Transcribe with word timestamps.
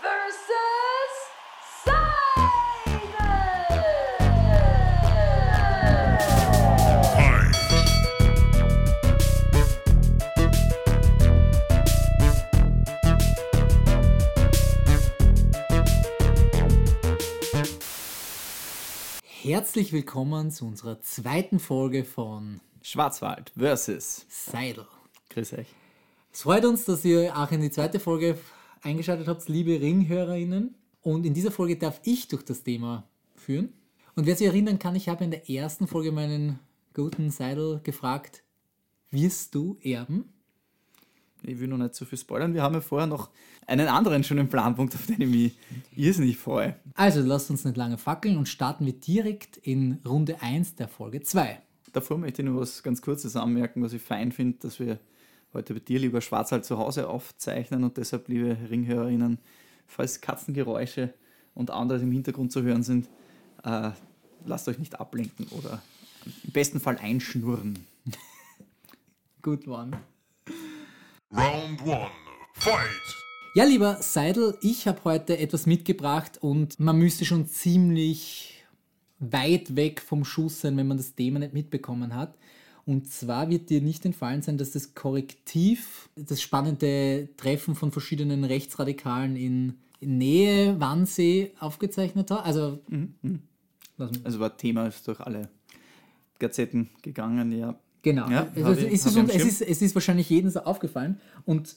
versus 0.00 0.44
Herzlich 19.42 19.92
willkommen 19.92 20.50
zu 20.50 20.66
unserer 20.66 21.00
zweiten 21.00 21.58
Folge 21.58 22.04
von 22.04 22.60
Schwarzwald 22.82 23.52
versus 23.56 24.24
Seidel. 24.28 24.86
Grüß 25.30 25.54
euch. 25.54 25.66
Es 26.34 26.42
freut 26.42 26.64
uns, 26.64 26.84
dass 26.84 27.04
ihr 27.04 27.32
auch 27.38 27.52
in 27.52 27.60
die 27.60 27.70
zweite 27.70 28.00
Folge 28.00 28.36
eingeschaltet 28.82 29.28
habt, 29.28 29.48
liebe 29.48 29.80
Ringhörerinnen. 29.80 30.74
Und 31.00 31.24
in 31.24 31.32
dieser 31.32 31.52
Folge 31.52 31.76
darf 31.76 32.00
ich 32.02 32.26
durch 32.26 32.44
das 32.44 32.64
Thema 32.64 33.04
führen. 33.36 33.72
Und 34.16 34.26
wer 34.26 34.34
sich 34.34 34.48
erinnern 34.48 34.80
kann, 34.80 34.96
ich 34.96 35.08
habe 35.08 35.22
in 35.22 35.30
der 35.30 35.48
ersten 35.48 35.86
Folge 35.86 36.10
meinen 36.10 36.58
guten 36.92 37.30
Seidel 37.30 37.80
gefragt, 37.84 38.42
wirst 39.12 39.54
du 39.54 39.78
erben? 39.80 40.24
Ich 41.44 41.60
will 41.60 41.68
noch 41.68 41.78
nicht 41.78 41.94
zu 41.94 42.04
viel 42.04 42.18
spoilern. 42.18 42.52
Wir 42.52 42.64
haben 42.64 42.74
ja 42.74 42.80
vorher 42.80 43.06
noch 43.06 43.30
einen 43.68 43.86
anderen 43.86 44.24
schönen 44.24 44.48
Planpunkt, 44.48 44.96
auf 44.96 45.06
den 45.06 45.20
ich 45.20 45.28
mich 45.28 45.58
irrsinnig 45.94 46.36
freue. 46.36 46.74
Also 46.94 47.20
lasst 47.20 47.48
uns 47.48 47.64
nicht 47.64 47.76
lange 47.76 47.96
fackeln 47.96 48.38
und 48.38 48.48
starten 48.48 48.86
wir 48.86 48.94
direkt 48.94 49.56
in 49.58 50.00
Runde 50.04 50.42
1 50.42 50.74
der 50.74 50.88
Folge 50.88 51.22
2. 51.22 51.60
Davor 51.92 52.18
möchte 52.18 52.42
ich 52.42 52.48
nur 52.48 52.60
was 52.60 52.82
ganz 52.82 53.00
Kurzes 53.00 53.36
anmerken, 53.36 53.84
was 53.84 53.92
ich 53.92 54.02
fein 54.02 54.32
finde, 54.32 54.58
dass 54.58 54.80
wir 54.80 54.98
heute 55.54 55.74
bei 55.74 55.80
dir, 55.80 55.98
lieber 55.98 56.20
Schwarzwald, 56.20 56.64
zu 56.64 56.78
Hause 56.78 57.08
aufzeichnen 57.08 57.84
und 57.84 57.96
deshalb, 57.96 58.28
liebe 58.28 58.56
Ringhörerinnen, 58.68 59.38
falls 59.86 60.20
Katzengeräusche 60.20 61.14
und 61.54 61.70
anderes 61.70 62.02
im 62.02 62.12
Hintergrund 62.12 62.52
zu 62.52 62.62
hören 62.62 62.82
sind, 62.82 63.08
äh, 63.62 63.90
lasst 64.44 64.68
euch 64.68 64.78
nicht 64.78 65.00
ablenken 65.00 65.46
oder 65.48 65.82
im 66.44 66.52
besten 66.52 66.80
Fall 66.80 66.98
einschnurren. 66.98 67.86
Gut 69.42 69.66
one. 69.68 69.98
Round 71.32 71.82
one, 71.82 72.10
fight! 72.54 73.24
Ja, 73.54 73.64
lieber 73.64 74.02
Seidel, 74.02 74.58
ich 74.62 74.88
habe 74.88 75.04
heute 75.04 75.38
etwas 75.38 75.66
mitgebracht 75.66 76.38
und 76.40 76.80
man 76.80 76.98
müsste 76.98 77.24
schon 77.24 77.46
ziemlich 77.46 78.64
weit 79.20 79.76
weg 79.76 80.00
vom 80.00 80.24
Schuss 80.24 80.60
sein, 80.60 80.76
wenn 80.76 80.88
man 80.88 80.96
das 80.96 81.14
Thema 81.14 81.38
nicht 81.38 81.54
mitbekommen 81.54 82.14
hat. 82.14 82.36
Und 82.86 83.10
zwar 83.10 83.48
wird 83.48 83.70
dir 83.70 83.80
nicht 83.80 84.04
entfallen 84.04 84.42
sein, 84.42 84.58
dass 84.58 84.72
das 84.72 84.94
Korrektiv, 84.94 86.10
das 86.16 86.42
spannende 86.42 87.28
Treffen 87.36 87.74
von 87.74 87.92
verschiedenen 87.92 88.44
Rechtsradikalen 88.44 89.36
in, 89.36 89.74
Nähe 90.06 90.78
Wannsee 90.80 91.52
aufgezeichnet 91.58 92.30
hat. 92.30 92.44
Also, 92.44 92.80
Also 94.22 94.40
war 94.40 94.56
Thema 94.56 94.86
ist 94.86 95.06
durch 95.08 95.20
alle 95.20 95.48
Gazetten 96.38 96.90
gegangen, 97.02 97.52
ja. 97.52 97.78
Genau. 98.02 98.28
Ja, 98.28 98.48
also, 98.54 98.72
es, 98.72 99.06
ist, 99.06 99.16
es, 99.16 99.44
ist, 99.44 99.62
es 99.62 99.80
ist 99.80 99.94
wahrscheinlich 99.94 100.28
jedem 100.28 100.50
so 100.50 100.60
aufgefallen. 100.60 101.18
Und 101.46 101.76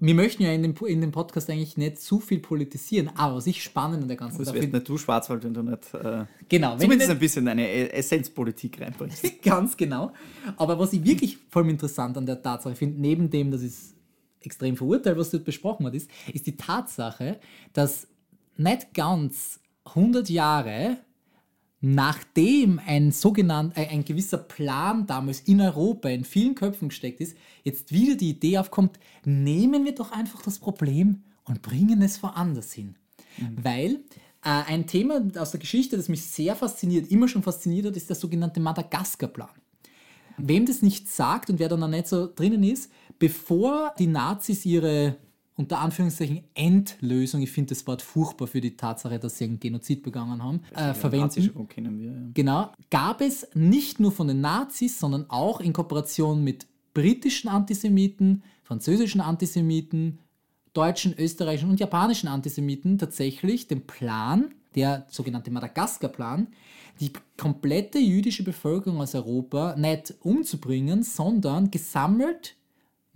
wir 0.00 0.14
möchten 0.14 0.42
ja 0.44 0.52
in 0.52 0.62
dem, 0.62 0.74
in 0.86 1.00
dem 1.00 1.10
Podcast 1.12 1.50
eigentlich 1.50 1.76
nicht 1.76 1.98
zu 2.00 2.20
viel 2.20 2.38
politisieren, 2.38 3.10
aber 3.16 3.36
was 3.36 3.46
ich 3.48 3.62
spannend 3.62 4.02
an 4.02 4.08
der 4.08 4.16
ganzen 4.16 4.38
Das 4.38 4.46
Sache 4.46 4.54
wärst 4.56 4.64
finde. 4.64 4.78
nicht 4.78 4.88
du 4.88 4.96
Schwarzwald, 4.98 5.42
wenn 5.44 5.54
du 5.54 5.62
nicht 5.62 5.92
äh, 5.94 6.24
Genau, 6.48 6.76
zumindest 6.76 7.08
nicht- 7.08 7.16
ein 7.16 7.18
bisschen 7.18 7.48
eine 7.48 7.68
E- 7.68 7.88
Essenzpolitik 7.88 8.80
reinbringst. 8.80 9.24
Ganz 9.42 9.76
genau. 9.76 10.12
Aber 10.56 10.78
was 10.78 10.92
ich 10.92 11.04
wirklich 11.04 11.38
voll 11.50 11.68
interessant 11.68 12.16
an 12.16 12.26
der 12.26 12.40
Tatsache 12.40 12.76
finde, 12.76 13.00
neben 13.00 13.28
dem, 13.28 13.50
dass 13.50 13.62
es 13.62 13.94
extrem 14.40 14.76
verurteile, 14.76 15.16
was 15.18 15.30
dort 15.30 15.44
besprochen 15.44 15.84
wird, 15.84 15.96
ist, 15.96 16.08
ist 16.32 16.46
die 16.46 16.56
Tatsache, 16.56 17.40
dass 17.72 18.06
nicht 18.56 18.94
ganz 18.94 19.58
100 19.84 20.28
Jahre 20.28 20.98
nachdem 21.80 22.80
ein 22.84 23.12
sogenannt, 23.12 23.76
ein, 23.76 23.88
ein 23.88 24.04
gewisser 24.04 24.38
Plan 24.38 25.06
damals 25.06 25.40
in 25.40 25.60
Europa 25.60 26.08
in 26.08 26.24
vielen 26.24 26.54
Köpfen 26.54 26.88
gesteckt 26.88 27.20
ist, 27.20 27.36
jetzt 27.64 27.92
wieder 27.92 28.16
die 28.16 28.30
Idee 28.30 28.58
aufkommt, 28.58 28.98
nehmen 29.24 29.84
wir 29.84 29.94
doch 29.94 30.12
einfach 30.12 30.42
das 30.42 30.58
Problem 30.58 31.22
und 31.44 31.62
bringen 31.62 32.02
es 32.02 32.22
woanders 32.22 32.72
hin. 32.72 32.96
Weil 33.62 34.00
äh, 34.42 34.64
ein 34.66 34.86
Thema 34.86 35.22
aus 35.36 35.52
der 35.52 35.60
Geschichte, 35.60 35.96
das 35.96 36.08
mich 36.08 36.24
sehr 36.24 36.56
fasziniert, 36.56 37.10
immer 37.10 37.28
schon 37.28 37.42
fasziniert 37.42 37.86
hat, 37.86 37.96
ist 37.96 38.08
der 38.08 38.16
sogenannte 38.16 38.60
Madagaskar-Plan. 38.60 39.48
Wem 40.36 40.66
das 40.66 40.82
nicht 40.82 41.08
sagt 41.08 41.50
und 41.50 41.58
wer 41.58 41.68
da 41.68 41.76
noch 41.76 41.88
nicht 41.88 42.08
so 42.08 42.32
drinnen 42.32 42.62
ist, 42.62 42.90
bevor 43.18 43.94
die 43.98 44.06
Nazis 44.06 44.64
ihre 44.64 45.16
unter 45.58 45.80
Anführungszeichen 45.80 46.44
Endlösung, 46.54 47.42
ich 47.42 47.50
finde 47.50 47.70
das 47.70 47.86
Wort 47.88 48.00
furchtbar 48.00 48.46
für 48.46 48.60
die 48.60 48.76
Tatsache, 48.76 49.18
dass 49.18 49.38
sie 49.38 49.44
einen 49.44 49.58
Genozid 49.58 50.04
begangen 50.04 50.42
haben, 50.42 50.60
äh, 50.74 50.94
verwenden. 50.94 51.52
Wir, 51.74 52.06
ja. 52.06 52.12
Genau, 52.32 52.72
gab 52.90 53.20
es 53.20 53.48
nicht 53.54 53.98
nur 53.98 54.12
von 54.12 54.28
den 54.28 54.40
Nazis, 54.40 55.00
sondern 55.00 55.28
auch 55.28 55.60
in 55.60 55.72
Kooperation 55.72 56.44
mit 56.44 56.66
britischen 56.94 57.48
Antisemiten, 57.48 58.44
französischen 58.62 59.20
Antisemiten, 59.20 60.20
deutschen, 60.74 61.12
österreichischen 61.18 61.70
und 61.70 61.80
japanischen 61.80 62.28
Antisemiten 62.28 62.96
tatsächlich 62.96 63.66
den 63.66 63.84
Plan, 63.84 64.54
der 64.76 65.06
sogenannte 65.08 65.50
Madagaskar-Plan, 65.50 66.46
die 67.00 67.12
komplette 67.36 67.98
jüdische 67.98 68.44
Bevölkerung 68.44 69.00
aus 69.00 69.16
Europa 69.16 69.74
nicht 69.76 70.14
umzubringen, 70.20 71.02
sondern 71.02 71.72
gesammelt 71.72 72.54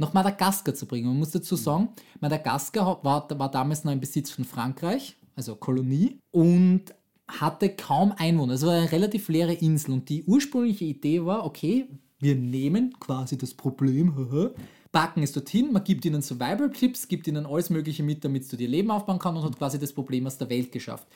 nach 0.03 0.13
Madagaskar 0.13 0.75
zu 0.75 0.87
bringen. 0.87 1.09
Man 1.09 1.19
muss 1.19 1.31
dazu 1.31 1.57
sagen, 1.57 1.89
Madagaskar 2.21 3.03
war, 3.03 3.27
war 3.39 3.51
damals 3.51 3.85
noch 3.85 3.93
ein 3.93 4.01
Besitz 4.01 4.31
von 4.31 4.45
Frankreich, 4.45 5.17
also 5.35 5.57
Kolonie, 5.57 6.19
und 6.31 6.83
hatte 7.29 7.71
kaum 7.71 8.13
Einwohner. 8.17 8.55
Es 8.55 8.67
war 8.67 8.75
eine 8.75 8.93
relativ 8.93 9.29
leere 9.29 9.55
Insel. 9.55 9.93
Und 9.93 10.09
die 10.09 10.25
ursprüngliche 10.25 10.85
Idee 10.85 11.25
war, 11.25 11.47
okay, 11.47 11.89
wir 12.19 12.35
nehmen 12.35 12.99
quasi 13.01 13.39
das 13.39 13.55
Problem, 13.55 14.53
packen 14.93 15.23
es 15.23 15.33
dorthin, 15.33 15.73
man 15.73 15.83
gibt 15.83 16.05
ihnen 16.05 16.21
Survival-Tipps, 16.21 17.09
gibt 17.09 17.27
ihnen 17.27 17.47
alles 17.47 17.71
Mögliche 17.71 18.03
mit, 18.03 18.25
damit 18.25 18.53
du 18.53 18.57
dir 18.57 18.69
Leben 18.69 18.91
aufbauen 18.91 19.19
kannst 19.19 19.43
und 19.43 19.51
hat 19.51 19.59
quasi 19.59 19.79
das 19.79 19.93
Problem 19.93 20.27
aus 20.27 20.37
der 20.37 20.51
Welt 20.51 20.71
geschafft. 20.71 21.09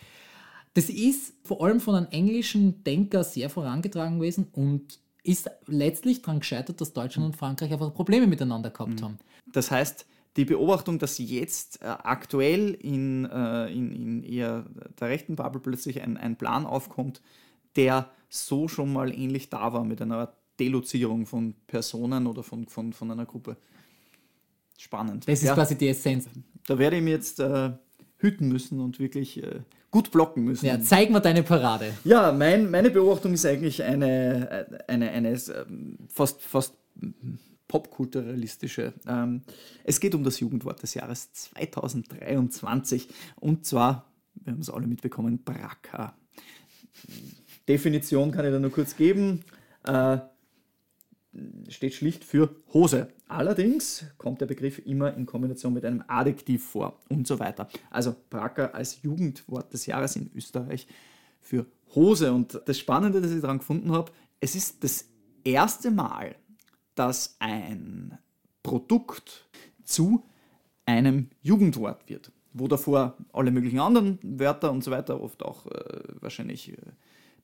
Das 0.74 0.88
ist 0.88 1.34
vor 1.44 1.62
allem 1.62 1.80
von 1.80 1.94
einem 1.94 2.08
englischen 2.10 2.82
Denker 2.84 3.22
sehr 3.22 3.50
vorangetragen 3.50 4.18
gewesen 4.18 4.48
und 4.52 4.98
ist 5.26 5.50
letztlich 5.66 6.22
daran 6.22 6.40
gescheitert, 6.40 6.80
dass 6.80 6.92
Deutschland 6.92 7.26
und 7.26 7.36
Frankreich 7.36 7.72
einfach 7.72 7.92
Probleme 7.92 8.26
miteinander 8.26 8.70
gehabt 8.70 9.02
haben. 9.02 9.18
Das 9.52 9.70
heißt, 9.70 10.06
die 10.36 10.44
Beobachtung, 10.44 10.98
dass 10.98 11.18
jetzt 11.18 11.82
äh, 11.82 11.86
aktuell 11.86 12.74
in, 12.74 13.24
äh, 13.24 13.66
in, 13.72 13.92
in 13.92 14.22
eher 14.22 14.66
der 15.00 15.08
rechten 15.08 15.36
Bubble 15.36 15.60
plötzlich 15.60 16.02
ein, 16.02 16.16
ein 16.16 16.36
Plan 16.36 16.66
aufkommt, 16.66 17.22
der 17.74 18.10
so 18.28 18.68
schon 18.68 18.92
mal 18.92 19.12
ähnlich 19.16 19.48
da 19.50 19.72
war 19.72 19.84
mit 19.84 20.02
einer 20.02 20.32
Delozierung 20.58 21.26
von 21.26 21.54
Personen 21.66 22.26
oder 22.26 22.42
von, 22.42 22.66
von, 22.66 22.92
von 22.92 23.10
einer 23.10 23.26
Gruppe. 23.26 23.56
Spannend. 24.78 25.26
Das 25.26 25.38
ist 25.40 25.44
Ja, 25.46 25.54
quasi 25.54 25.76
die 25.76 25.88
Essenz. 25.88 26.28
da 26.66 26.78
werde 26.78 26.96
ich 26.96 27.02
mir 27.02 27.10
jetzt 27.10 27.40
äh, 27.40 27.72
hüten 28.18 28.48
müssen 28.48 28.80
und 28.80 28.98
wirklich 28.98 29.42
äh, 29.42 29.60
gut 29.90 30.10
blocken 30.10 30.44
müssen. 30.44 30.66
Ja, 30.66 30.80
zeig 30.80 31.10
mal 31.10 31.20
deine 31.20 31.42
Parade. 31.42 31.92
Ja, 32.04 32.32
mein, 32.32 32.70
meine 32.70 32.90
Beobachtung 32.90 33.32
ist 33.32 33.46
eigentlich 33.46 33.82
eine, 33.82 34.66
eine, 34.88 35.10
eine 35.10 35.30
ähm, 35.30 35.98
fast, 36.08 36.42
fast 36.42 36.74
popkulturalistische. 37.68 38.94
Ähm, 39.06 39.42
es 39.84 40.00
geht 40.00 40.14
um 40.14 40.24
das 40.24 40.40
Jugendwort 40.40 40.82
des 40.82 40.94
Jahres 40.94 41.32
2023 41.32 43.08
und 43.36 43.66
zwar, 43.66 44.12
wir 44.34 44.52
haben 44.52 44.60
es 44.60 44.70
alle 44.70 44.86
mitbekommen, 44.86 45.42
Braka. 45.44 46.14
Definition 47.68 48.30
kann 48.30 48.46
ich 48.46 48.52
da 48.52 48.58
nur 48.58 48.70
kurz 48.70 48.96
geben. 48.96 49.44
Äh, 49.84 50.18
steht 51.68 51.94
schlicht 51.94 52.24
für 52.24 52.54
Hose. 52.72 53.08
Allerdings 53.28 54.04
kommt 54.18 54.40
der 54.40 54.46
Begriff 54.46 54.78
immer 54.86 55.12
in 55.14 55.26
Kombination 55.26 55.72
mit 55.72 55.84
einem 55.84 56.04
Adjektiv 56.06 56.64
vor 56.64 57.00
und 57.08 57.26
so 57.26 57.38
weiter. 57.40 57.68
Also 57.90 58.14
Bracker 58.30 58.74
als 58.74 59.02
Jugendwort 59.02 59.72
des 59.72 59.86
Jahres 59.86 60.14
in 60.14 60.30
Österreich 60.34 60.86
für 61.40 61.66
Hose. 61.94 62.32
Und 62.32 62.60
das 62.66 62.78
Spannende, 62.78 63.20
das 63.20 63.32
ich 63.32 63.40
daran 63.40 63.58
gefunden 63.58 63.90
habe, 63.90 64.12
es 64.38 64.54
ist 64.54 64.84
das 64.84 65.06
erste 65.42 65.90
Mal, 65.90 66.36
dass 66.94 67.36
ein 67.40 68.16
Produkt 68.62 69.48
zu 69.84 70.24
einem 70.84 71.30
Jugendwort 71.42 72.08
wird. 72.08 72.30
Wo 72.52 72.68
davor 72.68 73.16
alle 73.32 73.50
möglichen 73.50 73.80
anderen 73.80 74.18
Wörter 74.22 74.70
und 74.70 74.84
so 74.84 74.90
weiter, 74.90 75.20
oft 75.20 75.42
auch 75.42 75.66
äh, 75.66 76.02
wahrscheinlich 76.20 76.72
äh, 76.72 76.76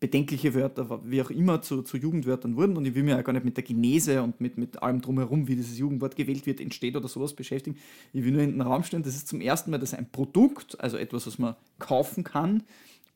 bedenkliche 0.02 0.52
Wörter, 0.52 1.00
wie 1.04 1.22
auch 1.22 1.30
immer, 1.30 1.62
zu, 1.62 1.82
zu 1.82 1.96
Jugendwörtern 1.96 2.56
wurden. 2.56 2.76
Und 2.76 2.84
ich 2.84 2.96
will 2.96 3.04
mich 3.04 3.14
ja 3.14 3.22
gar 3.22 3.32
nicht 3.32 3.44
mit 3.44 3.56
der 3.56 3.62
Genese 3.62 4.20
und 4.20 4.40
mit, 4.40 4.58
mit 4.58 4.82
allem 4.82 5.00
drumherum, 5.00 5.46
wie 5.46 5.54
dieses 5.54 5.78
Jugendwort 5.78 6.16
gewählt 6.16 6.44
wird, 6.44 6.60
entsteht 6.60 6.96
oder 6.96 7.06
sowas 7.06 7.34
beschäftigen. 7.34 7.78
Ich 8.12 8.24
will 8.24 8.32
nur 8.32 8.42
in 8.42 8.50
den 8.50 8.60
Raum 8.62 8.82
stellen, 8.82 9.04
das 9.04 9.14
ist 9.14 9.28
zum 9.28 9.40
ersten 9.40 9.70
Mal, 9.70 9.78
dass 9.78 9.94
ein 9.94 10.10
Produkt, 10.10 10.80
also 10.80 10.96
etwas, 10.96 11.28
was 11.28 11.38
man 11.38 11.54
kaufen 11.78 12.24
kann, 12.24 12.64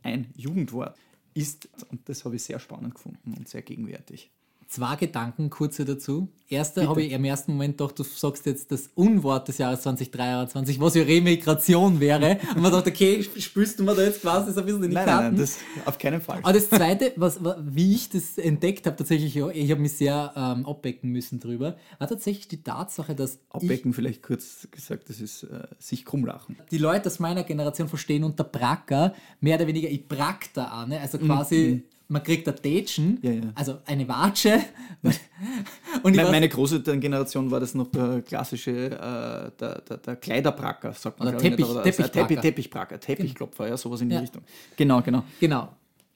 ein 0.05 0.29
Jugendwort 0.37 0.97
ist. 1.35 1.69
Und 1.91 2.09
das 2.09 2.25
habe 2.25 2.37
ich 2.37 2.44
sehr 2.44 2.61
spannend 2.61 2.94
gefunden 2.94 3.35
und 3.37 3.49
sehr 3.49 3.62
gegenwärtig. 3.62 4.31
Zwei 4.69 4.97
Gedanken 4.97 5.49
kurze 5.49 5.85
dazu. 5.85 6.29
Erster 6.49 6.89
habe 6.89 7.03
ich 7.03 7.13
im 7.13 7.25
ersten 7.25 7.53
Moment 7.53 7.77
gedacht, 7.79 7.99
du 7.99 8.03
sagst 8.05 8.47
jetzt 8.47 8.71
das 8.71 8.89
Unwort 8.95 9.49
des 9.49 9.59
Jahres 9.59 9.81
2023, 9.83 10.79
was 10.81 10.95
ja 10.95 11.03
Remigration 11.03 11.99
wäre. 12.01 12.39
Und 12.55 12.63
man 12.63 12.71
dachte, 12.73 12.91
okay, 12.91 13.21
spürst 13.39 13.79
du 13.79 13.85
mir 13.85 13.95
da 13.95 14.03
jetzt 14.03 14.21
quasi 14.23 14.53
so 14.53 14.61
ein 14.61 14.67
bisschen 14.67 14.83
in 14.85 14.91
die 14.91 14.95
Nein, 14.95 15.07
Karten? 15.07 15.25
nein, 15.25 15.35
nein, 15.35 15.41
das 15.41 15.59
auf 15.87 15.99
keinen 15.99 16.21
Fall. 16.21 16.39
Aber 16.43 16.53
das 16.53 16.69
Zweite, 16.71 17.13
was, 17.17 17.43
wa- 17.43 17.57
wie 17.61 17.95
ich 17.95 18.11
das 18.11 18.39
entdeckt 18.39 18.87
habe, 18.87 18.97
tatsächlich, 18.97 19.37
ich 19.37 19.71
habe 19.71 19.81
mich 19.81 19.93
sehr 19.95 20.33
ähm, 20.37 20.67
abbecken 20.67 21.11
müssen 21.11 21.41
drüber, 21.41 21.77
war 21.99 22.09
tatsächlich 22.09 22.49
die 22.49 22.63
Tatsache, 22.63 23.15
dass 23.15 23.35
ich, 23.35 23.41
Abbecken 23.51 23.93
vielleicht 23.93 24.23
kurz 24.23 24.69
gesagt, 24.71 25.09
das 25.09 25.21
ist 25.21 25.45
äh, 25.45 25.67
sich 25.79 26.05
krumm 26.05 26.25
lachen. 26.27 26.57
die 26.71 26.79
Leute 26.79 27.09
aus 27.09 27.19
meiner 27.19 27.43
Generation 27.45 27.89
verstehen 27.89 28.23
unter 28.25 28.45
Bracker 28.45 29.15
mehr 29.41 29.57
oder 29.57 29.67
weniger, 29.67 29.89
ich 29.89 30.07
brack 30.07 30.49
da 30.55 30.65
an, 30.67 30.91
ne? 30.91 31.01
also 31.01 31.19
quasi, 31.19 31.83
man 32.08 32.23
kriegt 32.23 32.47
ein 32.49 32.56
Tätschen, 32.56 33.19
Ja, 33.23 33.31
ja. 33.32 33.41
also 33.55 33.79
eine 33.87 34.06
Watsche. 34.08 34.61
Und 36.03 36.14
Meine, 36.17 36.31
meine 36.31 36.49
Großelterngeneration 36.49 37.50
war 37.50 37.61
das 37.61 37.75
noch 37.75 37.88
der 37.91 38.23
klassische, 38.23 38.70
äh, 38.91 39.50
der, 39.58 39.81
der, 39.82 39.97
der 39.99 40.17
Kleiderbracker, 40.17 40.93
sagt 40.93 41.19
man. 41.19 41.29
Oder 41.29 41.38
Teppich- 41.38 41.56
nicht, 41.58 41.70
aber 41.70 41.82
das- 41.82 41.99
äh, 41.99 42.03
Teppichbracker. 42.03 42.29
Teppich, 42.29 42.41
Teppichbracker, 42.43 43.00
Teppichklopfer, 43.00 43.69
ja, 43.69 43.76
sowas 43.76 44.00
in 44.00 44.08
die 44.08 44.14
Ja. 44.14 44.20
Richtung. 44.20 44.43
Genau, 44.76 45.03
genau. 45.03 45.25
Genau. 45.41 45.73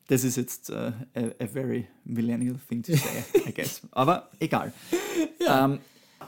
Das 0.07 0.25
ist 0.25 0.37
jetzt 0.37 0.71
äh, 0.71 0.93
a, 1.15 1.21
a 1.41 1.47
very 1.47 1.87
millennial 2.05 2.57
thing 2.69 2.83
to 2.83 2.93
say, 2.95 3.25
I 3.49 3.53
guess. 3.53 3.83
Aber 3.93 4.29
egal. 4.41 4.73
Ähm, 5.49 5.79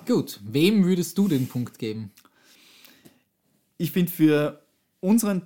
Gut, 0.07 0.41
wem 0.45 0.85
würdest 0.85 1.17
du 1.19 1.29
den 1.29 1.47
Punkt 1.49 1.79
geben? 1.79 2.11
ich 3.79 3.91
finde 3.93 4.11
für 4.13 4.63
unseren 5.01 5.43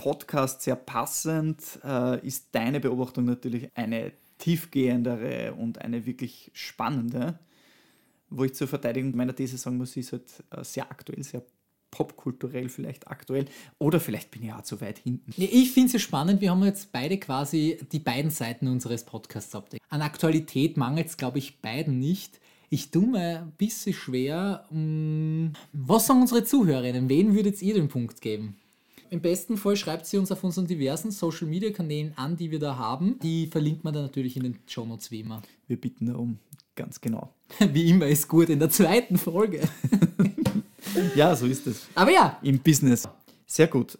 Podcast 0.00 0.62
sehr 0.62 0.76
passend 0.76 1.62
äh, 1.84 2.26
ist 2.26 2.46
deine 2.52 2.80
Beobachtung 2.80 3.26
natürlich 3.26 3.68
eine 3.74 4.12
tiefgehendere 4.38 5.52
und 5.52 5.78
eine 5.78 6.06
wirklich 6.06 6.50
spannende, 6.54 7.38
wo 8.30 8.44
ich 8.44 8.54
zur 8.54 8.66
Verteidigung 8.66 9.14
meiner 9.14 9.36
These 9.36 9.58
sagen 9.58 9.76
muss, 9.76 9.92
sie 9.92 10.00
ist 10.00 10.12
halt 10.12 10.24
äh, 10.52 10.64
sehr 10.64 10.90
aktuell, 10.90 11.22
sehr 11.22 11.42
popkulturell 11.90 12.70
vielleicht 12.70 13.08
aktuell 13.08 13.44
oder 13.78 14.00
vielleicht 14.00 14.30
bin 14.30 14.44
ich 14.44 14.52
auch 14.54 14.62
zu 14.62 14.80
weit 14.80 15.00
hinten. 15.00 15.34
Ich 15.36 15.72
finde 15.72 15.88
es 15.88 15.92
ja 15.92 15.98
spannend, 15.98 16.40
wir 16.40 16.50
haben 16.50 16.64
jetzt 16.64 16.92
beide 16.92 17.18
quasi 17.18 17.78
die 17.92 17.98
beiden 17.98 18.30
Seiten 18.30 18.68
unseres 18.68 19.04
Podcasts 19.04 19.54
abdecken. 19.54 19.84
An 19.90 20.00
Aktualität 20.00 20.78
mangelt 20.78 21.08
es, 21.08 21.18
glaube 21.18 21.38
ich, 21.38 21.60
beiden 21.60 21.98
nicht. 21.98 22.40
Ich 22.70 22.90
tue 22.90 23.06
mir 23.06 23.40
ein 23.40 23.52
bisschen 23.58 23.92
schwer. 23.92 24.64
mh, 24.70 25.50
Was 25.74 26.06
sagen 26.06 26.22
unsere 26.22 26.44
Zuhörerinnen? 26.44 27.10
Wen 27.10 27.34
würdet 27.34 27.60
ihr 27.60 27.74
den 27.74 27.88
Punkt 27.88 28.22
geben? 28.22 28.56
Im 29.10 29.20
besten 29.20 29.56
Fall 29.56 29.76
schreibt 29.76 30.06
sie 30.06 30.18
uns 30.18 30.30
auf 30.30 30.44
unseren 30.44 30.68
diversen 30.68 31.10
Social 31.10 31.48
Media 31.48 31.70
Kanälen 31.70 32.12
an, 32.16 32.36
die 32.36 32.50
wir 32.52 32.60
da 32.60 32.76
haben. 32.76 33.18
Die 33.22 33.48
verlinkt 33.48 33.82
man 33.82 33.92
dann 33.92 34.04
natürlich 34.04 34.36
in 34.36 34.44
den 34.44 34.58
Show 34.66 34.86
Notes 34.86 35.10
wie 35.10 35.20
immer. 35.20 35.42
Wir 35.66 35.80
bitten 35.80 36.06
darum, 36.06 36.38
ganz 36.76 37.00
genau. 37.00 37.34
Wie 37.72 37.90
immer 37.90 38.06
ist 38.06 38.28
gut 38.28 38.48
in 38.48 38.60
der 38.60 38.70
zweiten 38.70 39.18
Folge. 39.18 39.68
Ja, 41.14 41.36
so 41.36 41.46
ist 41.46 41.66
es. 41.68 41.86
Aber 41.94 42.10
ja, 42.10 42.38
Im 42.42 42.58
Business. 42.58 43.08
Sehr 43.46 43.68
gut. 43.68 43.98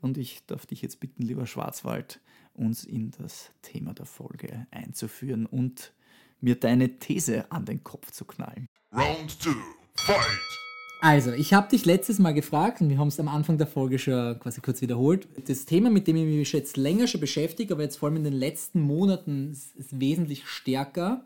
Und 0.00 0.16
ich 0.16 0.42
darf 0.46 0.64
dich 0.64 0.80
jetzt 0.80 1.00
bitten, 1.00 1.22
lieber 1.22 1.46
Schwarzwald, 1.46 2.20
uns 2.54 2.84
in 2.84 3.10
das 3.10 3.50
Thema 3.60 3.92
der 3.92 4.06
Folge 4.06 4.66
einzuführen 4.70 5.44
und 5.44 5.92
mir 6.40 6.54
deine 6.54 6.98
These 6.98 7.50
an 7.50 7.66
den 7.66 7.84
Kopf 7.84 8.10
zu 8.10 8.24
knallen. 8.24 8.66
Round 8.92 9.38
two. 9.38 9.54
Fight. 9.96 10.69
Also, 11.02 11.32
ich 11.32 11.54
habe 11.54 11.70
dich 11.70 11.86
letztes 11.86 12.18
Mal 12.18 12.34
gefragt 12.34 12.82
und 12.82 12.90
wir 12.90 12.98
haben 12.98 13.08
es 13.08 13.18
am 13.18 13.28
Anfang 13.28 13.56
der 13.56 13.66
Folge 13.66 13.98
schon 13.98 14.38
quasi 14.38 14.60
kurz 14.60 14.82
wiederholt. 14.82 15.26
Das 15.46 15.64
Thema, 15.64 15.88
mit 15.88 16.06
dem 16.06 16.16
ich 16.16 16.26
mich 16.26 16.52
jetzt 16.52 16.76
länger 16.76 17.06
schon 17.06 17.22
beschäftige, 17.22 17.72
aber 17.72 17.84
jetzt 17.84 17.96
vor 17.96 18.08
allem 18.08 18.16
in 18.16 18.24
den 18.24 18.34
letzten 18.34 18.82
Monaten 18.82 19.58
wesentlich 19.90 20.46
stärker, 20.46 21.24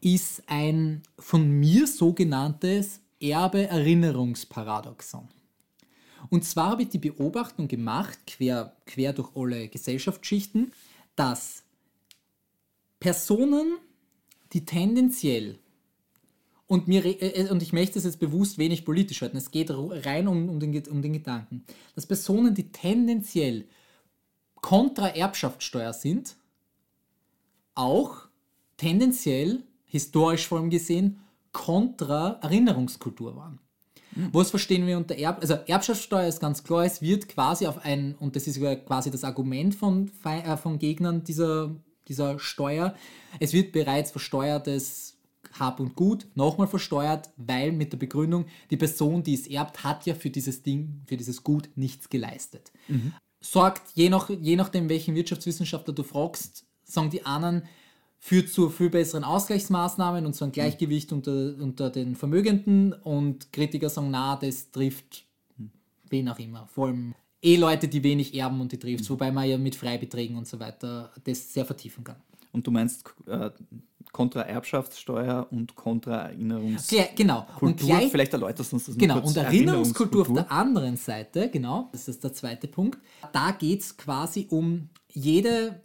ist 0.00 0.44
ein 0.46 1.02
von 1.18 1.50
mir 1.50 1.88
sogenanntes 1.88 3.00
Erbe-Erinnerungsparadoxon. 3.20 5.26
Und 6.30 6.44
zwar 6.44 6.70
habe 6.70 6.82
ich 6.82 6.90
die 6.90 6.98
Beobachtung 6.98 7.66
gemacht, 7.66 8.20
quer, 8.28 8.76
quer 8.86 9.12
durch 9.12 9.34
alle 9.34 9.66
Gesellschaftsschichten, 9.66 10.70
dass 11.16 11.64
Personen, 13.00 13.78
die 14.52 14.64
tendenziell 14.64 15.58
und, 16.66 16.88
mir, 16.88 17.04
re- 17.04 17.20
äh, 17.20 17.50
und 17.50 17.62
ich 17.62 17.72
möchte 17.72 17.98
es 17.98 18.04
jetzt 18.04 18.20
bewusst 18.20 18.58
wenig 18.58 18.84
politisch 18.84 19.20
halten. 19.22 19.36
Es 19.36 19.50
geht 19.50 19.70
rein 19.70 20.28
um, 20.28 20.48
um, 20.48 20.60
den, 20.60 20.86
um 20.88 21.02
den 21.02 21.12
Gedanken. 21.12 21.64
Dass 21.94 22.06
Personen, 22.06 22.54
die 22.54 22.70
tendenziell 22.70 23.66
kontra 24.60 25.08
Erbschaftssteuer 25.08 25.92
sind, 25.92 26.36
auch 27.74 28.28
tendenziell, 28.76 29.62
historisch 29.84 30.46
vor 30.46 30.58
allem 30.58 30.70
gesehen, 30.70 31.20
kontra 31.52 32.38
Erinnerungskultur 32.42 33.36
waren. 33.36 33.58
Was 34.30 34.50
verstehen 34.50 34.86
wir 34.86 34.98
unter 34.98 35.16
Erb? 35.16 35.40
Also 35.40 35.54
Erbschaftssteuer 35.54 36.28
ist 36.28 36.38
ganz 36.38 36.62
klar, 36.62 36.84
es 36.84 37.00
wird 37.00 37.28
quasi 37.28 37.66
auf 37.66 37.78
ein, 37.84 38.14
und 38.16 38.36
das 38.36 38.46
ist 38.46 38.60
quasi 38.86 39.10
das 39.10 39.24
Argument 39.24 39.74
von, 39.74 40.10
äh, 40.24 40.56
von 40.58 40.78
Gegnern 40.78 41.24
dieser, 41.24 41.74
dieser 42.08 42.38
Steuer, 42.38 42.94
es 43.40 43.54
wird 43.54 43.72
bereits 43.72 44.10
versteuertes 44.10 45.16
Hab 45.58 45.80
und 45.80 45.94
Gut 45.96 46.26
nochmal 46.34 46.66
versteuert, 46.66 47.30
weil 47.36 47.72
mit 47.72 47.92
der 47.92 47.98
Begründung, 47.98 48.46
die 48.70 48.76
Person, 48.76 49.22
die 49.22 49.34
es 49.34 49.46
erbt, 49.46 49.84
hat 49.84 50.06
ja 50.06 50.14
für 50.14 50.30
dieses 50.30 50.62
Ding, 50.62 51.02
für 51.06 51.16
dieses 51.16 51.42
Gut 51.42 51.70
nichts 51.74 52.08
geleistet. 52.08 52.72
Sorgt, 53.40 53.82
je, 53.94 54.08
nach, 54.08 54.30
je 54.30 54.56
nachdem, 54.56 54.88
welchen 54.88 55.14
Wirtschaftswissenschaftler 55.14 55.94
du 55.94 56.02
fragst, 56.02 56.64
sagen 56.84 57.10
die 57.10 57.26
anderen, 57.26 57.62
führt 58.18 58.50
zu 58.50 58.70
viel 58.70 58.88
besseren 58.88 59.24
Ausgleichsmaßnahmen 59.24 60.24
und 60.24 60.34
zu 60.34 60.44
einem 60.44 60.52
Gleichgewicht 60.52 61.12
unter, 61.12 61.56
unter 61.58 61.90
den 61.90 62.14
Vermögenden 62.14 62.92
und 62.92 63.52
Kritiker 63.52 63.88
sagen, 63.88 64.10
na, 64.12 64.36
das 64.36 64.70
trifft 64.70 65.24
wen 66.12 66.28
auch 66.28 66.38
immer. 66.38 66.68
Vor 66.68 66.86
allem 66.86 67.14
eh 67.42 67.56
Leute, 67.56 67.88
die 67.88 68.04
wenig 68.04 68.34
erben 68.34 68.60
und 68.60 68.70
die 68.70 68.78
trifft, 68.78 69.10
wobei 69.10 69.32
man 69.32 69.48
ja 69.48 69.58
mit 69.58 69.74
Freibeträgen 69.74 70.36
und 70.36 70.46
so 70.46 70.60
weiter 70.60 71.10
das 71.24 71.52
sehr 71.52 71.64
vertiefen 71.64 72.04
kann. 72.04 72.16
Und 72.52 72.66
du 72.66 72.70
meinst 72.70 73.04
äh, 73.26 73.50
kontra 74.12 74.42
Erbschaftssteuer 74.42 75.46
und 75.50 75.74
kontra 75.74 76.28
Erinnerungskultur. 76.28 77.08
Genau. 77.16 77.46
Und 77.60 77.78
gleich, 77.78 78.10
Vielleicht 78.10 78.32
erläuterst 78.34 78.72
du 78.72 78.76
uns 78.76 78.86
das 78.86 78.96
Genau, 78.98 79.14
kurz. 79.20 79.28
und 79.28 79.36
Erinnerungskultur 79.38 80.22
auf 80.22 80.32
der 80.32 80.52
anderen 80.52 80.96
Seite, 80.96 81.48
genau, 81.50 81.88
das 81.92 82.08
ist 82.08 82.22
der 82.22 82.32
zweite 82.32 82.68
Punkt. 82.68 82.98
Da 83.32 83.52
geht 83.52 83.80
es 83.80 83.96
quasi 83.96 84.46
um 84.50 84.90
jede, 85.08 85.80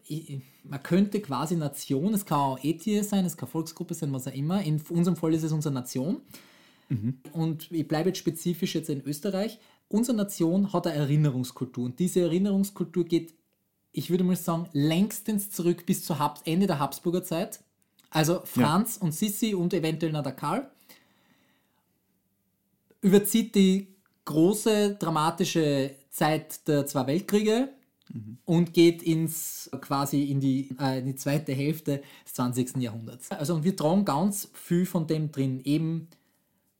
man 0.64 0.84
könnte 0.84 1.22
quasi 1.22 1.56
Nation, 1.56 2.14
es 2.14 2.26
kann 2.26 2.40
auch 2.40 2.64
Ethie 2.64 3.02
sein, 3.04 3.26
es 3.26 3.38
kann 3.38 3.48
Volksgruppe 3.48 3.94
sein, 3.94 4.12
was 4.14 4.28
auch 4.28 4.34
immer. 4.34 4.62
In 4.62 4.82
unserem 4.90 5.16
Fall 5.16 5.34
ist 5.34 5.44
es 5.44 5.52
unsere 5.54 5.74
Nation. 5.74 6.22
Und 7.34 7.70
ich 7.72 7.88
bleibe 7.88 8.10
jetzt 8.10 8.20
spezifisch 8.20 8.76
jetzt 8.76 8.90
in 8.90 9.02
Österreich. 9.06 9.60
Unsere 9.90 10.16
Nation 10.18 10.72
hat 10.72 10.88
eine 10.88 10.96
Erinnerungskultur 10.98 11.84
und 11.86 12.00
diese 12.00 12.22
Erinnerungskultur 12.22 13.04
geht, 13.06 13.34
ich 13.98 14.12
würde 14.12 14.24
mal 14.24 14.36
sagen, 14.36 14.70
längstens 14.74 15.50
zurück 15.50 15.88
bis 15.88 16.06
zur 16.06 16.20
Habs 16.20 16.42
Ende 16.46 16.68
der 16.68 16.78
Habsburger 16.78 17.24
Zeit. 17.24 17.62
Also 18.12 18.42
Franz 18.46 18.98
und 18.98 19.12
Sissi 19.12 19.56
und 19.56 19.74
eventuell 19.74 20.12
noch 20.12 20.22
der 20.22 20.34
Karl 20.34 20.70
überzieht 23.02 23.56
die 23.56 23.88
große 24.26 24.96
dramatische 24.96 25.96
Zeit 26.12 26.68
der 26.68 26.86
zwei 26.86 27.08
Weltkriege 27.08 27.70
und 28.46 28.74
geht 28.74 29.02
ins 29.02 29.70
quasi 29.82 30.26
in 30.26 30.40
die, 30.40 30.70
äh, 30.80 31.00
in 31.00 31.08
die 31.08 31.16
zweite 31.16 31.54
Hälfte 31.54 32.02
des 32.24 32.34
20. 32.34 32.78
Jahrhunderts. 32.78 33.32
Also 33.32 33.56
und 33.56 33.64
wir 33.64 33.76
tragen 33.76 34.06
ganz 34.06 34.50
viel 34.54 34.86
von 34.86 35.08
dem 35.08 35.32
drin. 35.32 35.62
Eben, 35.64 36.08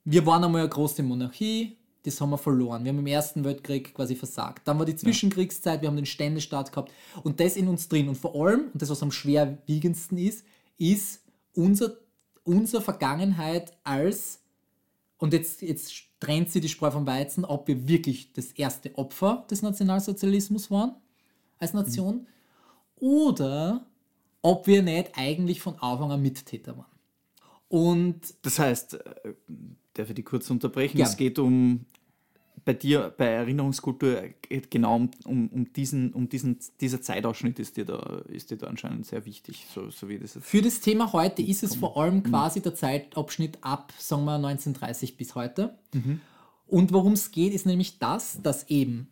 wir 0.06 0.26
waren 0.26 0.44
einmal 0.44 0.62
eine 0.62 0.70
große 0.70 1.04
Monarchie, 1.04 1.78
das 2.08 2.20
haben 2.22 2.30
wir 2.30 2.38
verloren. 2.38 2.84
Wir 2.84 2.90
haben 2.90 3.00
im 3.00 3.08
Ersten 3.08 3.44
Weltkrieg 3.44 3.94
quasi 3.94 4.16
versagt. 4.16 4.68
Dann 4.68 4.80
war 4.80 4.86
die 4.86 4.96
Zwischenkriegszeit, 4.96 5.82
wir 5.82 5.90
haben 5.90 5.96
den 5.96 6.06
Ständestaat 6.06 6.72
gehabt 6.72 6.92
und 7.24 7.40
das 7.40 7.56
in 7.56 7.68
uns 7.68 7.88
drin. 7.88 8.08
Und 8.10 8.16
vor 8.16 8.34
allem, 8.36 8.70
und 8.74 8.82
das, 8.82 8.90
was 8.90 9.04
am 9.04 9.12
schwerwiegendsten 9.12 10.18
ist, 10.18 10.46
ist 10.78 11.22
unser, 11.54 11.98
unsere 12.44 12.82
Vergangenheit 12.82 13.74
als 13.84 14.40
und 15.20 15.34
jetzt, 15.34 15.62
jetzt 15.62 15.92
trennt 16.20 16.52
sie 16.52 16.62
die 16.62 16.70
Spreu 16.70 16.92
vom 16.92 17.08
Weizen, 17.08 17.44
ob 17.44 17.68
wir 17.68 17.88
wirklich 17.88 18.34
das 18.34 18.52
erste 18.52 18.96
Opfer 18.98 19.46
des 19.50 19.62
Nationalsozialismus 19.62 20.70
waren 20.70 20.96
als 21.58 21.74
Nation 21.74 22.28
oder 22.96 23.86
ob 24.42 24.68
wir 24.68 24.84
nicht 24.84 25.12
eigentlich 25.16 25.60
von 25.62 25.76
Anfang 25.80 26.12
an 26.12 26.22
Mittäter 26.22 26.78
waren. 26.78 26.86
Und 27.68 28.36
Das 28.44 28.60
heißt, 28.60 28.94
äh, 28.94 29.34
darf 29.94 30.10
ich 30.10 30.16
die 30.16 30.24
kurz 30.24 30.50
unterbrechen? 30.50 30.98
Gern. 30.98 31.10
Es 31.10 31.18
geht 31.18 31.40
um, 31.40 31.86
bei 32.68 32.74
dir, 32.74 33.14
bei 33.18 33.28
Erinnerungskultur, 33.28 34.24
geht 34.42 34.70
genau 34.70 34.98
um, 34.98 35.12
um, 35.24 35.48
um, 35.48 35.72
diesen, 35.72 36.12
um 36.12 36.28
diesen, 36.28 36.60
dieser 36.82 37.02
Zeitausschnitt 37.02 37.60
ist 37.60 37.78
dir 37.78 37.86
da, 37.86 38.22
ist 38.28 38.52
dir 38.52 38.58
da 38.58 38.68
anscheinend 38.68 39.06
sehr 39.06 39.26
wichtig, 39.26 39.66
so, 39.74 39.90
so 39.90 40.10
wie 40.10 40.20
das 40.20 40.36
jetzt. 40.36 40.46
für 40.46 40.62
das 40.62 40.82
Thema 40.82 41.14
heute 41.14 41.42
ist 41.42 41.64
es 41.64 41.76
vor 41.76 41.96
allem 41.96 42.24
quasi 42.24 42.60
der 42.60 42.76
Zeitabschnitt 42.76 43.58
ab, 43.62 43.94
sagen 43.98 44.26
wir, 44.26 44.36
1930 44.36 45.16
bis 45.16 45.34
heute. 45.34 45.78
Und 46.66 46.92
worum 46.92 47.14
es 47.14 47.32
geht, 47.32 47.54
ist 47.54 47.66
nämlich 47.66 48.00
das, 48.00 48.42
dass 48.44 48.70
eben 48.70 49.08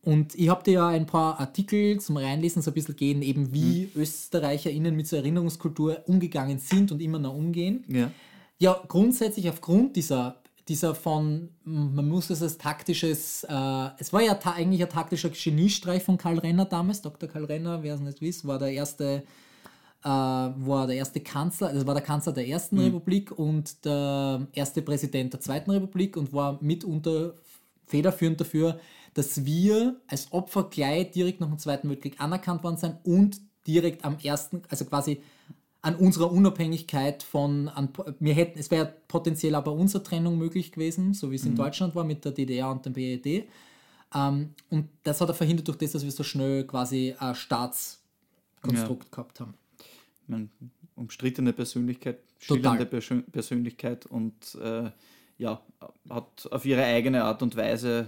Und 0.00 0.34
ich 0.34 0.48
habe 0.48 0.62
dir 0.64 0.72
ja 0.72 0.88
ein 0.88 1.06
paar 1.06 1.40
Artikel 1.40 2.00
zum 2.00 2.16
Reinlesen 2.16 2.62
so 2.62 2.70
ein 2.70 2.74
bisschen 2.74 2.96
gehen, 2.96 3.20
eben 3.20 3.52
wie 3.52 3.90
Mhm. 3.94 4.00
ÖsterreicherInnen 4.00 4.96
mit 4.96 5.06
so 5.06 5.16
Erinnerungskultur 5.16 6.02
umgegangen 6.06 6.58
sind 6.58 6.90
und 6.90 7.02
immer 7.02 7.18
noch 7.18 7.34
umgehen. 7.34 7.84
Ja. 7.88 8.10
Ja, 8.58 8.82
grundsätzlich 8.88 9.48
aufgrund 9.50 9.96
dieser, 9.96 10.42
dieser 10.68 10.94
von, 10.94 11.50
man 11.64 12.08
muss 12.08 12.30
es 12.30 12.42
als 12.42 12.56
taktisches, 12.56 13.44
äh, 13.44 13.88
es 13.98 14.12
war 14.12 14.22
ja 14.22 14.38
eigentlich 14.44 14.82
ein 14.82 14.88
taktischer 14.88 15.28
Geniestreich 15.30 16.02
von 16.02 16.16
Karl 16.16 16.38
Renner 16.38 16.64
damals, 16.64 17.02
Dr. 17.02 17.28
Karl 17.28 17.44
Renner, 17.44 17.82
wer 17.82 17.94
es 17.94 18.00
nicht 18.00 18.20
wisst, 18.20 18.46
war 18.46 18.58
der 18.58 18.72
erste, 18.72 19.24
äh, 20.02 20.08
war 20.08 20.86
der 20.86 20.96
erste 20.96 21.20
Kanzler, 21.20 21.72
das 21.72 21.86
war 21.86 21.94
der 21.94 22.02
Kanzler 22.02 22.32
der 22.32 22.48
ersten 22.48 22.78
Republik 22.78 23.30
und 23.30 23.84
der 23.84 24.46
erste 24.52 24.80
Präsident 24.80 25.34
der 25.34 25.40
zweiten 25.40 25.70
Republik 25.70 26.16
und 26.16 26.32
war 26.32 26.58
mitunter 26.62 27.34
federführend 27.86 28.40
dafür, 28.40 28.80
dass 29.12 29.44
wir 29.44 30.00
als 30.08 30.32
Opfer 30.32 30.64
gleich 30.64 31.10
direkt 31.10 31.40
nach 31.40 31.48
dem 31.48 31.58
Zweiten 31.58 31.88
Weltkrieg 31.90 32.20
anerkannt 32.20 32.64
worden 32.64 32.78
sind 32.78 32.96
und 33.04 33.40
direkt 33.66 34.04
am 34.04 34.18
ersten, 34.18 34.62
also 34.68 34.84
quasi 34.86 35.22
an 35.84 35.96
unserer 35.96 36.32
Unabhängigkeit 36.32 37.22
von, 37.22 37.68
an, 37.68 37.90
wir 38.18 38.32
hätten, 38.32 38.58
es 38.58 38.70
wäre 38.70 38.94
potenziell 39.06 39.54
aber 39.54 39.72
unsere 39.72 40.02
Trennung 40.02 40.38
möglich 40.38 40.72
gewesen, 40.72 41.12
so 41.12 41.30
wie 41.30 41.34
es 41.34 41.44
in 41.44 41.56
Deutschland 41.56 41.94
war 41.94 42.04
mit 42.04 42.24
der 42.24 42.32
DDR 42.32 42.70
und 42.70 42.86
dem 42.86 42.94
BED. 42.94 43.44
Ähm, 44.14 44.54
und 44.70 44.88
das 45.02 45.20
hat 45.20 45.28
er 45.28 45.34
verhindert 45.34 45.68
durch 45.68 45.76
das, 45.76 45.92
dass 45.92 46.02
wir 46.02 46.10
so 46.10 46.22
schnell 46.22 46.66
quasi 46.66 47.14
ein 47.18 47.34
Staatskonstrukt 47.34 49.12
gehabt 49.12 49.40
haben. 49.40 49.54
Meine, 50.26 50.48
umstrittene 50.96 51.52
Persönlichkeit, 51.52 52.18
Persön- 52.86 53.30
Persönlichkeit 53.30 54.06
und 54.06 54.54
äh, 54.62 54.90
ja, 55.36 55.60
hat 56.08 56.48
auf 56.50 56.64
ihre 56.64 56.84
eigene 56.84 57.24
Art 57.24 57.42
und 57.42 57.56
Weise 57.56 58.06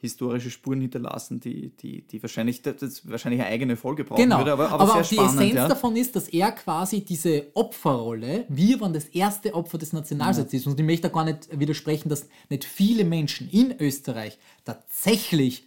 historische 0.00 0.50
Spuren 0.50 0.80
hinterlassen, 0.80 1.40
die, 1.40 1.70
die, 1.70 2.02
die 2.02 2.22
wahrscheinlich, 2.22 2.62
das 2.62 3.08
wahrscheinlich 3.08 3.40
eine 3.40 3.50
eigene 3.50 3.76
Folge 3.76 4.04
brauchen 4.04 4.22
Genau, 4.22 4.38
würde, 4.38 4.52
aber, 4.52 4.70
aber, 4.70 4.84
aber, 4.84 4.92
auch 5.00 5.04
sehr 5.04 5.04
die 5.04 5.14
spannend. 5.16 5.40
Essenz 5.40 5.54
ja. 5.54 5.68
davon 5.68 5.96
ist, 5.96 6.14
dass 6.14 6.28
er 6.28 6.52
quasi 6.52 7.04
diese 7.04 7.48
Opferrolle, 7.54 8.44
wir 8.48 8.80
waren 8.80 8.92
das 8.92 9.06
erste 9.06 9.54
Opfer 9.54 9.78
des 9.78 9.92
Nationalsozialismus 9.92 10.74
und 10.74 10.80
ich 10.80 10.86
möchte 10.86 11.08
da 11.08 11.14
gar 11.14 11.24
nicht 11.24 11.48
widersprechen, 11.58 12.08
dass 12.08 12.28
nicht 12.48 12.64
viele 12.64 13.04
Menschen 13.04 13.48
in 13.50 13.74
Österreich 13.80 14.38
tatsächlich 14.64 15.66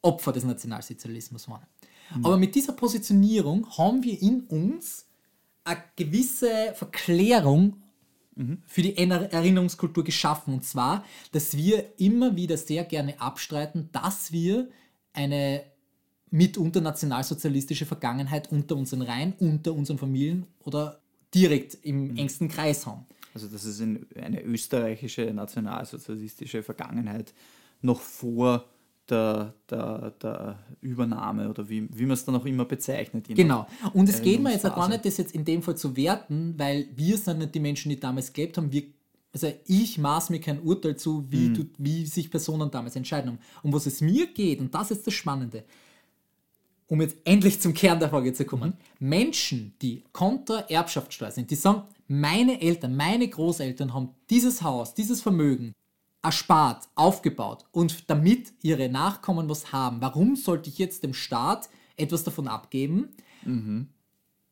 Opfer 0.00 0.32
des 0.32 0.44
Nationalsozialismus 0.44 1.48
waren. 1.48 1.66
Aber 2.22 2.38
mit 2.38 2.54
dieser 2.54 2.72
Positionierung 2.72 3.66
haben 3.76 4.02
wir 4.02 4.20
in 4.20 4.40
uns 4.44 5.06
eine 5.64 5.82
gewisse 5.96 6.72
Verklärung 6.74 7.82
für 8.66 8.82
die 8.82 8.96
Erinner- 8.96 9.32
Erinnerungskultur 9.32 10.04
geschaffen. 10.04 10.54
Und 10.54 10.64
zwar, 10.64 11.04
dass 11.32 11.56
wir 11.56 11.98
immer 11.98 12.36
wieder 12.36 12.56
sehr 12.56 12.84
gerne 12.84 13.20
abstreiten, 13.20 13.88
dass 13.92 14.32
wir 14.32 14.68
eine 15.12 15.62
mitunter 16.30 16.80
nationalsozialistische 16.80 17.86
Vergangenheit 17.86 18.52
unter 18.52 18.76
unseren 18.76 19.02
Reihen, 19.02 19.32
unter 19.38 19.72
unseren 19.72 19.98
Familien 19.98 20.46
oder 20.60 21.00
direkt 21.34 21.78
im 21.82 22.16
engsten 22.16 22.48
Kreis 22.48 22.86
haben. 22.86 23.06
Also 23.34 23.46
dass 23.46 23.64
es 23.64 23.80
in 23.80 24.06
eine 24.20 24.42
österreichische 24.42 25.32
nationalsozialistische 25.32 26.62
Vergangenheit 26.62 27.34
noch 27.82 28.00
vor 28.00 28.64
der, 29.10 29.54
der, 29.70 30.12
der 30.22 30.58
Übernahme 30.80 31.48
oder 31.48 31.68
wie, 31.68 31.88
wie 31.92 32.02
man 32.02 32.12
es 32.12 32.24
dann 32.24 32.36
auch 32.36 32.44
immer 32.44 32.64
bezeichnet. 32.64 33.26
Genau. 33.28 33.66
Und 33.92 34.08
es 34.08 34.22
geht 34.22 34.40
mir 34.40 34.52
jetzt 34.52 34.66
auch 34.66 34.74
gar 34.74 34.88
nicht, 34.88 35.04
das 35.04 35.16
jetzt 35.16 35.34
in 35.34 35.44
dem 35.44 35.62
Fall 35.62 35.76
zu 35.76 35.96
werten, 35.96 36.54
weil 36.56 36.88
wir 36.94 37.16
sind 37.16 37.38
nicht 37.38 37.54
die 37.54 37.60
Menschen, 37.60 37.90
die 37.90 37.98
damals 37.98 38.32
gelebt 38.32 38.56
haben. 38.56 38.72
Wir, 38.72 38.84
also 39.32 39.52
ich 39.66 39.98
maß 39.98 40.30
mir 40.30 40.40
kein 40.40 40.60
Urteil 40.60 40.96
zu, 40.96 41.26
wie, 41.30 41.52
du, 41.52 41.66
wie 41.78 42.06
sich 42.06 42.30
Personen 42.30 42.70
damals 42.70 42.96
entscheiden 42.96 43.30
haben. 43.30 43.38
Um 43.62 43.72
was 43.72 43.86
es 43.86 44.00
mir 44.00 44.26
geht, 44.26 44.60
und 44.60 44.74
das 44.74 44.90
ist 44.90 45.06
das 45.06 45.14
Spannende, 45.14 45.64
um 46.86 47.00
jetzt 47.00 47.16
endlich 47.24 47.60
zum 47.60 47.74
Kern 47.74 48.00
der 48.00 48.08
Frage 48.08 48.32
zu 48.32 48.44
kommen. 48.44 48.74
Menschen, 48.98 49.74
die 49.82 50.04
kontra 50.12 50.60
Erbschaftssteuer 50.60 51.30
sind, 51.30 51.50
die 51.50 51.54
sagen, 51.54 51.82
meine 52.06 52.60
Eltern, 52.60 52.96
meine 52.96 53.28
Großeltern 53.28 53.92
haben 53.92 54.10
dieses 54.30 54.62
Haus, 54.62 54.94
dieses 54.94 55.20
Vermögen 55.20 55.74
erspart, 56.22 56.88
aufgebaut 56.94 57.64
und 57.72 58.10
damit 58.10 58.52
ihre 58.62 58.88
Nachkommen 58.88 59.48
was 59.48 59.72
haben. 59.72 60.00
Warum 60.00 60.36
sollte 60.36 60.68
ich 60.68 60.78
jetzt 60.78 61.02
dem 61.02 61.14
Staat 61.14 61.68
etwas 61.96 62.24
davon 62.24 62.48
abgeben? 62.48 63.10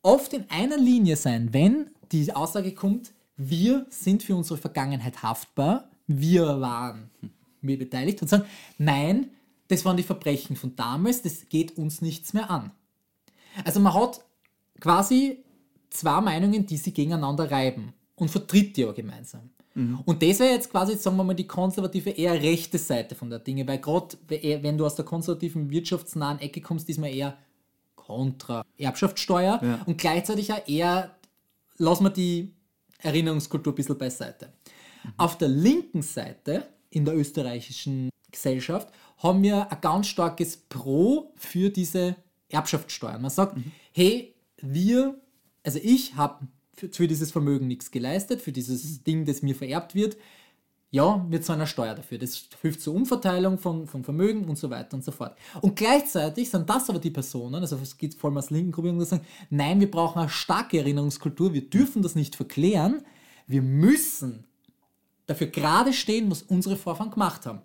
Oft 0.02 0.32
in 0.32 0.48
einer 0.50 0.76
Linie 0.76 1.16
sein, 1.16 1.52
wenn 1.52 1.90
die 2.12 2.32
Aussage 2.32 2.72
kommt, 2.72 3.12
wir 3.36 3.86
sind 3.90 4.22
für 4.22 4.36
unsere 4.36 4.58
Vergangenheit 4.58 5.22
haftbar, 5.22 5.90
wir 6.06 6.60
waren 6.60 7.10
mir 7.60 7.78
beteiligt 7.78 8.22
und 8.22 8.28
sagen, 8.28 8.44
nein, 8.78 9.30
das 9.68 9.84
waren 9.84 9.96
die 9.96 10.04
Verbrechen 10.04 10.56
von 10.56 10.76
damals, 10.76 11.22
das 11.22 11.48
geht 11.48 11.76
uns 11.76 12.00
nichts 12.00 12.32
mehr 12.32 12.50
an. 12.50 12.70
Also 13.64 13.80
man 13.80 13.94
hat 13.94 14.24
quasi 14.80 15.44
zwei 15.90 16.20
Meinungen, 16.20 16.66
die 16.66 16.76
sie 16.76 16.92
gegeneinander 16.92 17.50
reiben 17.50 17.92
und 18.14 18.30
vertritt 18.30 18.76
die 18.76 18.84
auch 18.84 18.94
gemeinsam. 18.94 19.50
Und 20.06 20.22
das 20.22 20.38
wäre 20.40 20.52
jetzt 20.54 20.70
quasi, 20.70 20.96
sagen 20.96 21.16
wir 21.18 21.24
mal, 21.24 21.34
die 21.34 21.46
konservative, 21.46 22.10
eher 22.10 22.32
rechte 22.32 22.78
Seite 22.78 23.14
von 23.14 23.28
der 23.28 23.40
Dinge, 23.40 23.68
weil 23.68 23.78
gerade 23.78 24.16
wenn 24.28 24.78
du 24.78 24.86
aus 24.86 24.94
der 24.94 25.04
konservativen, 25.04 25.70
wirtschaftsnahen 25.70 26.38
Ecke 26.40 26.60
kommst, 26.62 26.88
ist 26.88 26.98
man 26.98 27.10
eher 27.10 27.36
kontra 27.94 28.64
Erbschaftssteuer 28.78 29.60
Ja. 29.62 29.82
und 29.84 29.98
gleichzeitig 29.98 30.52
auch 30.52 30.66
eher, 30.66 31.16
lassen 31.76 32.04
wir 32.04 32.10
die 32.10 32.54
Erinnerungskultur 33.00 33.72
ein 33.72 33.76
bisschen 33.76 33.98
beiseite. 33.98 34.52
Auf 35.18 35.36
der 35.36 35.48
linken 35.48 36.02
Seite 36.02 36.66
in 36.90 37.04
der 37.04 37.14
österreichischen 37.16 38.08
Gesellschaft 38.32 38.88
haben 39.18 39.42
wir 39.42 39.70
ein 39.70 39.80
ganz 39.80 40.06
starkes 40.06 40.56
Pro 40.56 41.32
für 41.36 41.70
diese 41.70 42.16
Erbschaftssteuer. 42.48 43.18
Man 43.18 43.30
sagt, 43.30 43.56
hey, 43.92 44.34
wir, 44.62 45.20
also 45.64 45.78
ich 45.82 46.14
habe 46.16 46.46
für, 46.76 46.88
für 46.88 47.08
dieses 47.08 47.32
Vermögen 47.32 47.66
nichts 47.66 47.90
geleistet, 47.90 48.42
für 48.42 48.52
dieses 48.52 49.02
Ding, 49.02 49.24
das 49.24 49.42
mir 49.42 49.54
vererbt 49.54 49.94
wird. 49.94 50.16
Ja, 50.90 51.26
wir 51.28 51.42
zahlen 51.42 51.60
eine 51.60 51.66
Steuer 51.66 51.94
dafür. 51.94 52.18
Das 52.18 52.48
hilft 52.62 52.80
zur 52.80 52.94
Umverteilung 52.94 53.58
von, 53.58 53.86
von 53.86 54.04
Vermögen 54.04 54.44
und 54.44 54.56
so 54.56 54.70
weiter 54.70 54.96
und 54.96 55.04
so 55.04 55.10
fort. 55.10 55.36
Und 55.60 55.74
gleichzeitig 55.74 56.48
sind 56.48 56.70
das 56.70 56.88
aber 56.88 57.00
die 57.00 57.10
Personen, 57.10 57.56
also 57.56 57.76
es 57.76 57.98
geht 57.98 58.14
vor 58.14 58.30
allem 58.30 58.38
aus 58.38 58.50
linken 58.50 58.72
Gruppierungen, 58.72 59.00
die 59.00 59.06
sagen, 59.06 59.26
nein, 59.50 59.80
wir 59.80 59.90
brauchen 59.90 60.20
eine 60.20 60.28
starke 60.28 60.78
Erinnerungskultur, 60.78 61.52
wir 61.52 61.68
dürfen 61.68 62.02
das 62.02 62.14
nicht 62.14 62.36
verklären, 62.36 63.02
wir 63.46 63.62
müssen 63.62 64.44
dafür 65.26 65.48
gerade 65.48 65.92
stehen, 65.92 66.30
was 66.30 66.42
unsere 66.42 66.76
Vorfahren 66.76 67.10
gemacht 67.10 67.46
haben. 67.46 67.62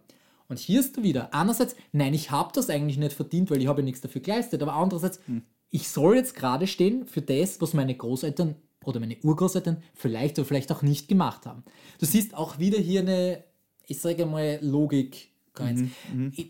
Und 0.48 0.60
hier 0.60 0.82
ist 0.82 0.98
du 0.98 1.03
wieder. 1.03 1.34
Einerseits, 1.34 1.75
nein, 1.94 2.13
ich 2.13 2.32
habe 2.32 2.51
das 2.53 2.70
eigentlich 2.70 2.98
nicht 2.98 3.13
verdient, 3.13 3.50
weil 3.50 3.62
ich 3.62 3.68
habe 3.68 3.82
ja 3.82 3.86
nichts 3.86 4.01
dafür 4.01 4.20
geleistet. 4.20 4.62
Aber 4.62 4.74
andererseits, 4.74 5.22
ich 5.70 5.88
soll 5.88 6.18
jetzt 6.18 6.36
gerade 6.36 6.68
stehen 6.68 7.06
für 7.06 7.22
das, 7.22 7.62
was 7.62 7.74
meine 7.74 7.96
Großeltern 7.96 8.56
oder 8.86 9.00
meine 9.00 9.18
Urgroßeltern 9.22 9.78
vielleicht 9.94 10.40
oder 10.40 10.46
vielleicht 10.48 10.72
auch 10.72 10.82
nicht 10.82 11.08
gemacht 11.08 11.46
haben. 11.46 11.64
Du 12.00 12.06
siehst 12.06 12.34
auch 12.36 12.60
wieder 12.60 12.80
hier 12.80 13.02
eine, 13.02 13.44
ich 13.88 14.00
sage 14.00 14.26
mal, 14.26 14.60
Logik. 14.62 15.30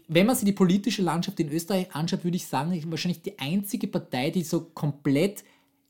Wenn 0.08 0.26
man 0.28 0.36
sich 0.36 0.46
die 0.46 0.52
politische 0.54 1.02
Landschaft 1.02 1.40
in 1.40 1.50
Österreich 1.52 1.94
anschaut, 1.94 2.24
würde 2.24 2.38
ich 2.38 2.46
sagen, 2.46 2.72
ich- 2.72 2.90
wahrscheinlich 2.90 3.22
die 3.22 3.40
einzige 3.40 3.88
Partei, 3.88 4.30
die 4.30 4.44
so 4.44 4.62
komplett 4.62 5.44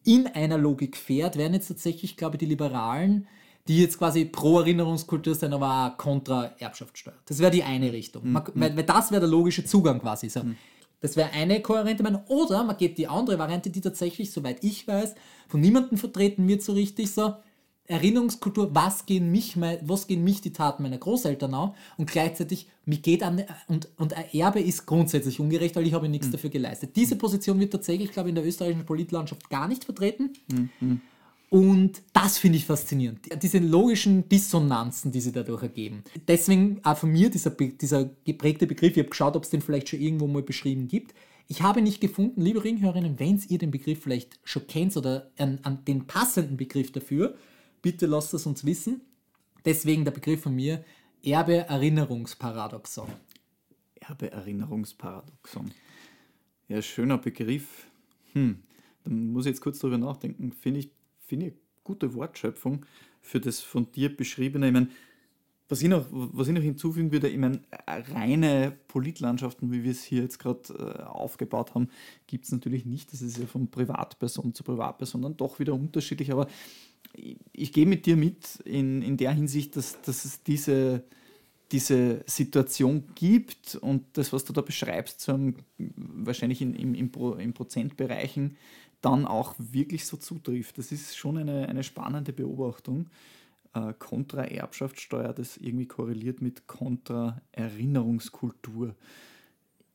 in 0.04 0.28
einer 0.28 0.58
Logik 0.58 0.98
fährt, 0.98 1.38
wären 1.38 1.54
jetzt 1.54 1.68
tatsächlich, 1.68 2.16
glaube 2.18 2.36
ich, 2.38 2.40
die 2.40 2.46
Liberalen, 2.46 3.28
die 3.68 3.80
jetzt 3.80 4.00
quasi 4.00 4.26
pro 4.26 4.60
Erinnerungskultur 4.60 5.36
sind, 5.36 5.54
aber 5.54 5.94
auch 5.94 5.98
kontra 5.98 6.46
Erbschaftssteuer. 6.58 7.14
Das 7.26 7.38
wäre 7.38 7.52
die 7.52 7.62
eine 7.64 7.94
Richtung. 7.94 8.32
Man, 8.32 8.44
weil, 8.56 8.76
weil 8.78 8.84
das 8.84 9.12
wäre 9.12 9.20
der 9.22 9.30
logische 9.30 9.64
Zugang 9.64 10.00
quasi. 10.00 10.30
So. 10.30 10.42
Das 11.02 11.16
wäre 11.16 11.32
eine 11.32 11.62
kohärente 11.62 12.04
Meinung. 12.04 12.24
Oder 12.28 12.64
man 12.64 12.78
geht 12.78 12.98
die 12.98 13.08
andere 13.08 13.38
Variante, 13.38 13.70
die 13.70 13.82
tatsächlich, 13.82 14.32
soweit 14.32 14.64
ich 14.64 14.88
weiß, 14.88 15.16
von 15.48 15.60
niemandem 15.60 15.98
vertreten 15.98 16.48
wird 16.48 16.62
so 16.62 16.74
richtig 16.74 17.12
so. 17.12 17.34
Erinnerungskultur, 17.88 18.74
was 18.74 19.06
gehen 19.06 19.32
mich, 19.32 19.60
was 19.60 20.08
gehen 20.08 20.24
mich 20.24 20.40
die 20.40 20.54
Taten 20.54 20.84
meiner 20.84 21.00
Großeltern 21.00 21.54
an 21.54 21.74
und 21.98 22.10
gleichzeitig, 22.10 22.68
mir 22.86 23.00
geht 23.00 23.22
an, 23.22 23.44
und, 23.68 23.90
und 23.98 24.14
ein 24.14 24.26
Erbe 24.32 24.62
ist 24.62 24.86
grundsätzlich 24.86 25.40
ungerecht, 25.42 25.76
weil 25.76 25.86
ich 25.86 25.94
habe 25.94 26.08
nichts 26.08 26.30
dafür 26.32 26.52
geleistet. 26.52 26.96
Diese 26.96 27.18
Position 27.18 27.60
wird 27.60 27.74
tatsächlich, 27.74 28.12
glaube 28.12 28.30
ich, 28.30 28.32
in 28.32 28.36
der 28.36 28.46
österreichischen 28.46 28.86
Politlandschaft 28.86 29.50
gar 29.50 29.68
nicht 29.68 29.84
vertreten. 29.84 30.32
Und 31.52 32.02
das 32.14 32.38
finde 32.38 32.60
ich 32.60 32.66
faszinierend. 32.66 33.28
Diese 33.44 33.60
logischen 33.60 34.30
Dissonanzen, 34.30 35.12
die 35.12 35.20
sie 35.20 35.34
dadurch 35.34 35.64
ergeben. 35.64 36.02
Deswegen 36.26 36.80
auch 36.84 36.98
von 36.98 37.12
mir 37.12 37.30
dieser, 37.30 37.50
dieser 37.50 38.06
geprägte 38.24 38.68
Begriff, 38.68 38.94
ich 38.94 39.00
habe 39.00 39.10
geschaut, 39.10 39.36
ob 39.36 39.44
es 39.44 39.50
den 39.50 39.62
vielleicht 39.62 39.90
schon 39.90 40.00
irgendwo 40.00 40.28
mal 40.28 40.44
beschrieben 40.44 40.88
gibt. 40.88 41.14
Ich 41.50 41.62
habe 41.62 41.82
nicht 41.82 42.00
gefunden, 42.00 42.40
liebe 42.40 42.64
Ringhörerinnen, 42.64 43.20
wenn 43.20 43.44
ihr 43.50 43.58
den 43.58 43.70
Begriff 43.70 44.02
vielleicht 44.02 44.40
schon 44.46 44.66
kennt 44.66 44.96
oder 44.96 45.30
an, 45.38 45.60
an 45.64 45.84
den 45.84 46.08
passenden 46.08 46.56
Begriff 46.56 46.94
dafür, 46.94 47.36
bitte 47.82 48.06
lasst 48.06 48.34
es 48.34 48.46
uns 48.46 48.64
wissen. 48.64 49.02
Deswegen 49.66 50.06
der 50.06 50.12
Begriff 50.12 50.44
von 50.44 50.56
mir, 50.56 50.86
Erbe-Erinnerungsparadoxon. 51.22 53.10
Erbe-Erinnerungsparadoxon. 54.00 55.72
Ja, 56.70 56.82
schöner 56.82 57.18
Begriff. 57.18 57.88
Hm, 58.32 58.64
dann 59.04 59.34
muss 59.34 59.46
ich 59.46 59.50
jetzt 59.50 59.62
kurz 59.62 59.80
darüber 59.80 59.98
nachdenken. 59.98 60.54
Finde 60.54 60.80
ich, 60.80 60.92
finde 61.32 61.48
ich 61.48 61.54
gute 61.86 62.14
Wortschöpfung 62.14 62.86
für 63.22 63.40
das 63.40 63.62
von 63.62 63.90
dir 63.94 64.10
beschriebene. 64.16 64.68
Ich 64.68 64.74
meine, 64.74 64.90
Was 65.70 65.82
ich, 65.82 65.88
noch, 65.88 66.06
was 66.12 66.50
ich 66.50 66.54
noch 66.54 66.62
hinzufügen 66.62 67.14
würde, 67.14 67.30
ich 67.30 67.38
meine, 67.38 67.62
reine 67.88 68.74
Politlandschaften, 68.90 69.72
wie 69.72 69.84
wir 69.86 69.92
es 69.92 70.04
hier 70.04 70.24
jetzt 70.24 70.38
gerade 70.38 70.62
äh, 70.74 71.04
aufgebaut 71.04 71.74
haben, 71.74 71.88
gibt 72.28 72.44
es 72.44 72.52
natürlich 72.52 72.86
nicht. 72.86 73.14
Das 73.14 73.22
ist 73.22 73.38
ja 73.38 73.46
von 73.46 73.72
Privatperson 73.72 74.54
zu 74.54 74.64
Privatperson 74.64 75.22
dann 75.22 75.38
doch 75.38 75.60
wieder 75.60 75.74
unterschiedlich. 75.74 76.30
Aber 76.34 76.48
ich, 77.14 77.38
ich 77.54 77.72
gehe 77.72 77.86
mit 77.86 78.06
dir 78.06 78.18
mit 78.18 78.58
in, 78.66 79.02
in 79.02 79.16
der 79.16 79.32
Hinsicht, 79.32 79.78
dass, 79.78 80.02
dass 80.02 80.26
es 80.26 80.44
diese, 80.44 81.06
diese 81.72 82.22
Situation 82.28 83.06
gibt 83.16 83.76
und 83.76 84.04
das, 84.18 84.34
was 84.34 84.44
du 84.44 84.52
da 84.52 84.60
beschreibst, 84.60 85.22
so 85.22 85.32
einem, 85.32 85.56
wahrscheinlich 85.78 86.62
in, 86.62 86.76
im, 86.76 86.94
im, 86.96 87.12
Pro, 87.14 87.36
in 87.36 87.54
Prozentbereichen, 87.54 88.58
dann 89.02 89.26
auch 89.26 89.56
wirklich 89.58 90.06
so 90.06 90.18
zutrifft. 90.18 90.78
Das 90.78 90.92
ist 90.92 91.18
schon 91.18 91.38
eine, 91.38 91.68
eine 91.68 91.84
spannende 91.84 92.34
Beobachtung 92.34 93.10
äh, 93.74 93.94
Kontra-Erbschaftssteuer, 93.98 95.34
das 95.34 95.58
irgendwie 95.58 95.88
korreliert 95.88 96.40
mit 96.42 96.68
Kontra-Erinnerungskultur. 96.68 98.94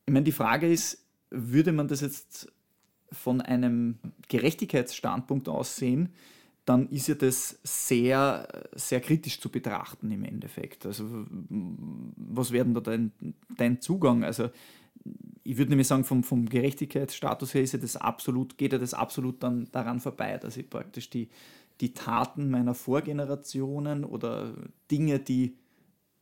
Ich 0.07 0.13
meine, 0.13 0.25
die 0.25 0.33
Frage 0.33 0.69
ist, 0.71 1.05
würde 1.31 1.73
man 1.73 1.89
das 1.89 2.01
jetzt 2.01 2.53
von 3.13 3.41
einem 3.41 3.99
Gerechtigkeitsstandpunkt 4.29 5.49
aus 5.49 5.77
sehen, 5.77 6.11
dann 6.65 6.89
ist 6.89 7.07
ja 7.07 7.15
das 7.15 7.61
sehr, 7.63 8.49
sehr 8.75 9.01
kritisch 9.01 9.41
zu 9.41 9.51
betrachten 9.51 10.11
im 10.11 10.25
Endeffekt. 10.25 10.85
Also 10.85 11.25
was 11.29 12.51
wäre 12.51 12.65
denn 12.65 12.75
da 12.75 12.81
dein, 12.81 13.13
dein 13.57 13.81
Zugang? 13.81 14.25
Also 14.25 14.51
ich 15.47 15.57
würde 15.59 15.71
nämlich 15.71 15.87
sagen, 15.87 16.05
vom, 16.05 16.23
vom 16.23 16.49
Gerechtigkeitsstatus 16.49 17.55
her 17.55 17.63
ist 17.63 17.73
ja 17.73 17.79
das 17.79 17.97
absolut, 17.97 18.59
geht 18.59 18.73
ja 18.73 18.79
das 18.79 18.95
absolut 18.95 19.43
dann 19.43 19.69
daran 19.73 20.01
vorbei, 20.01 20.39
dass 20.39 20.57
ich 20.57 20.69
praktisch 20.69 21.09
die, 21.09 21.29
die 21.81 21.93
Taten 21.93 22.51
meiner 22.51 22.75
Vorgenerationen 22.75 24.05
oder 24.05 24.55
Dinge, 24.91 25.19
die, 25.21 25.57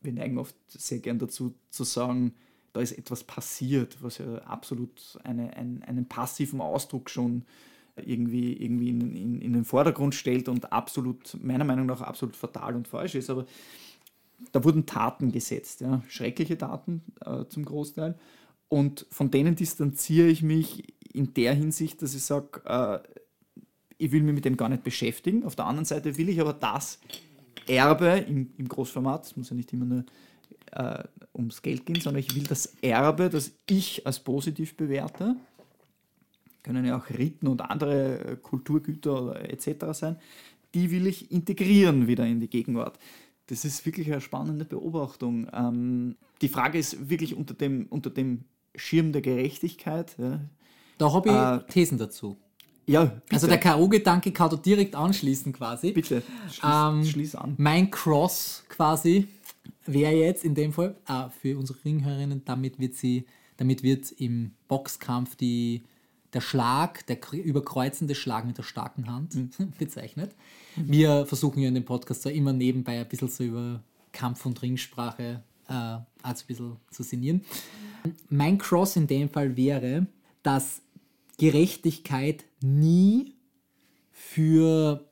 wir 0.01 0.13
neigen 0.13 0.37
oft 0.37 0.55
sehr 0.67 0.99
gern 0.99 1.19
dazu 1.19 1.55
zu 1.69 1.83
sagen, 1.83 2.33
da 2.73 2.81
ist 2.81 2.91
etwas 2.91 3.23
passiert, 3.23 3.97
was 4.01 4.17
ja 4.17 4.35
absolut 4.39 5.17
eine, 5.23 5.55
ein, 5.55 5.81
einen 5.83 6.07
passiven 6.07 6.61
Ausdruck 6.61 7.09
schon 7.09 7.45
irgendwie, 7.95 8.53
irgendwie 8.53 8.89
in, 8.89 9.15
in, 9.15 9.41
in, 9.41 9.53
den 9.53 9.63
Vordergrund 9.63 10.13
stellt 10.13 10.49
und 10.49 10.73
absolut, 10.73 11.37
meiner 11.41 11.63
Meinung 11.63 11.85
nach, 11.85 12.01
absolut 12.01 12.35
fatal 12.35 12.75
und 12.75 12.87
falsch 12.87 13.15
ist. 13.15 13.29
Aber 13.29 13.45
da 14.51 14.63
wurden 14.63 14.85
Taten 14.85 15.31
gesetzt, 15.31 15.81
ja, 15.81 16.03
schreckliche 16.09 16.57
Taten 16.57 17.01
äh, 17.25 17.45
zum 17.45 17.63
Großteil. 17.63 18.15
Und 18.69 19.05
von 19.11 19.31
denen 19.31 19.55
distanziere 19.55 20.27
ich 20.27 20.41
mich 20.41 20.95
in 21.13 21.33
der 21.33 21.53
Hinsicht, 21.53 22.01
dass 22.01 22.15
ich 22.15 22.23
sage, 22.23 22.61
äh, 22.65 22.99
ich 23.97 24.11
will 24.11 24.23
mich 24.23 24.35
mit 24.35 24.45
dem 24.45 24.57
gar 24.57 24.69
nicht 24.69 24.83
beschäftigen. 24.83 25.43
Auf 25.43 25.55
der 25.55 25.65
anderen 25.65 25.85
Seite 25.85 26.17
will 26.17 26.29
ich 26.29 26.41
aber 26.41 26.53
das 26.53 26.99
Erbe 27.67 28.25
im, 28.27 28.51
im 28.57 28.67
Großformat, 28.67 29.25
es 29.25 29.37
muss 29.37 29.49
ja 29.49 29.55
nicht 29.55 29.71
immer 29.73 29.85
nur 29.85 30.05
äh, 30.71 31.03
ums 31.33 31.61
Geld 31.61 31.85
gehen, 31.85 32.01
sondern 32.01 32.19
ich 32.19 32.35
will 32.35 32.43
das 32.43 32.75
Erbe, 32.81 33.29
das 33.29 33.53
ich 33.69 34.05
als 34.05 34.19
positiv 34.19 34.75
bewerte, 34.75 35.35
können 36.63 36.85
ja 36.85 36.97
auch 36.97 37.09
Riten 37.09 37.47
und 37.47 37.61
andere 37.61 38.19
äh, 38.19 38.35
Kulturgüter 38.37 39.39
etc. 39.49 39.85
sein, 39.91 40.17
die 40.73 40.91
will 40.91 41.07
ich 41.07 41.31
integrieren 41.31 42.07
wieder 42.07 42.25
in 42.25 42.39
die 42.39 42.49
Gegenwart. 42.49 42.99
Das 43.47 43.63
ist 43.63 43.85
wirklich 43.85 44.11
eine 44.11 44.21
spannende 44.21 44.65
Beobachtung. 44.65 45.47
Ähm, 45.53 46.15
die 46.41 46.49
Frage 46.49 46.79
ist 46.79 47.09
wirklich 47.09 47.35
unter 47.35 47.53
dem, 47.53 47.85
unter 47.89 48.09
dem 48.09 48.45
Schirm 48.77 49.11
der 49.11 49.21
Gerechtigkeit. 49.21 50.15
Ja, 50.17 50.39
da 50.97 51.13
habe 51.13 51.29
ich 51.29 51.35
äh, 51.35 51.71
Thesen 51.71 51.97
dazu. 51.97 52.37
Ja, 52.87 53.05
bitte. 53.05 53.21
Also 53.31 53.47
der 53.47 53.57
K.O.-Gedanke 53.57 54.31
kann 54.31 54.49
du 54.49 54.57
direkt 54.57 54.95
anschließen 54.95 55.53
quasi. 55.53 55.91
Bitte, 55.91 56.21
schließ, 56.51 56.63
ähm, 56.63 57.05
schließ 57.05 57.35
an. 57.35 57.55
Mein 57.57 57.89
Cross 57.89 58.63
quasi 58.69 59.27
wäre 59.85 60.13
jetzt 60.13 60.45
in 60.45 60.53
dem 60.55 60.71
Fall 60.71 60.95
äh, 61.07 61.29
für 61.41 61.57
unsere 61.57 61.83
Ringhörerinnen, 61.83 62.43
damit 62.45 62.79
wird 62.79 62.95
sie, 62.95 63.25
damit 63.57 63.81
wird 63.81 64.11
im 64.11 64.51
Boxkampf 64.67 65.35
die, 65.35 65.83
der 66.33 66.41
Schlag, 66.41 67.05
der 67.07 67.17
überkreuzende 67.33 68.13
Schlag 68.13 68.45
mit 68.45 68.57
der 68.57 68.63
starken 68.63 69.09
Hand 69.11 69.35
mhm. 69.35 69.49
bezeichnet. 69.79 70.35
Wir 70.75 71.25
versuchen 71.25 71.61
ja 71.61 71.69
in 71.69 71.75
dem 71.75 71.85
Podcast 71.85 72.21
so 72.21 72.29
immer 72.29 72.53
nebenbei 72.53 72.99
ein 72.99 73.07
bisschen 73.07 73.29
so 73.29 73.43
über 73.43 73.81
Kampf- 74.11 74.45
und 74.45 74.61
Ringsprache 74.61 75.41
äh, 75.67 75.73
also 75.73 76.05
ein 76.23 76.47
bisschen 76.47 76.77
zu 76.91 77.03
sinnieren. 77.03 77.41
Mein 78.29 78.57
Cross 78.57 78.95
in 78.95 79.07
dem 79.07 79.29
Fall 79.29 79.55
wäre, 79.57 80.07
dass 80.43 80.81
Gerechtigkeit 81.37 82.45
nie 82.61 83.35
für 84.11 85.09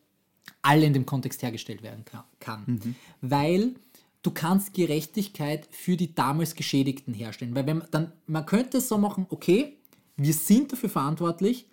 alle 0.62 0.86
in 0.86 0.94
dem 0.94 1.06
Kontext 1.06 1.42
hergestellt 1.42 1.84
werden 1.84 2.06
kann. 2.40 2.64
Mhm. 2.66 2.96
Weil 3.22 3.76
du 4.22 4.32
kannst 4.32 4.74
Gerechtigkeit 4.74 5.68
für 5.72 5.98
die 5.98 6.16
damals 6.16 6.56
Geschädigten 6.56 7.14
herstellen. 7.14 7.54
Weil 7.54 7.68
wenn 7.68 7.80
man, 7.80 7.88
dann, 7.92 8.12
man 8.26 8.46
könnte 8.46 8.78
es 8.78 8.88
so 8.88 8.98
machen, 8.98 9.28
okay, 9.30 9.78
wir 10.16 10.34
sind 10.34 10.72
dafür 10.72 10.90
verantwortlich 10.90 11.68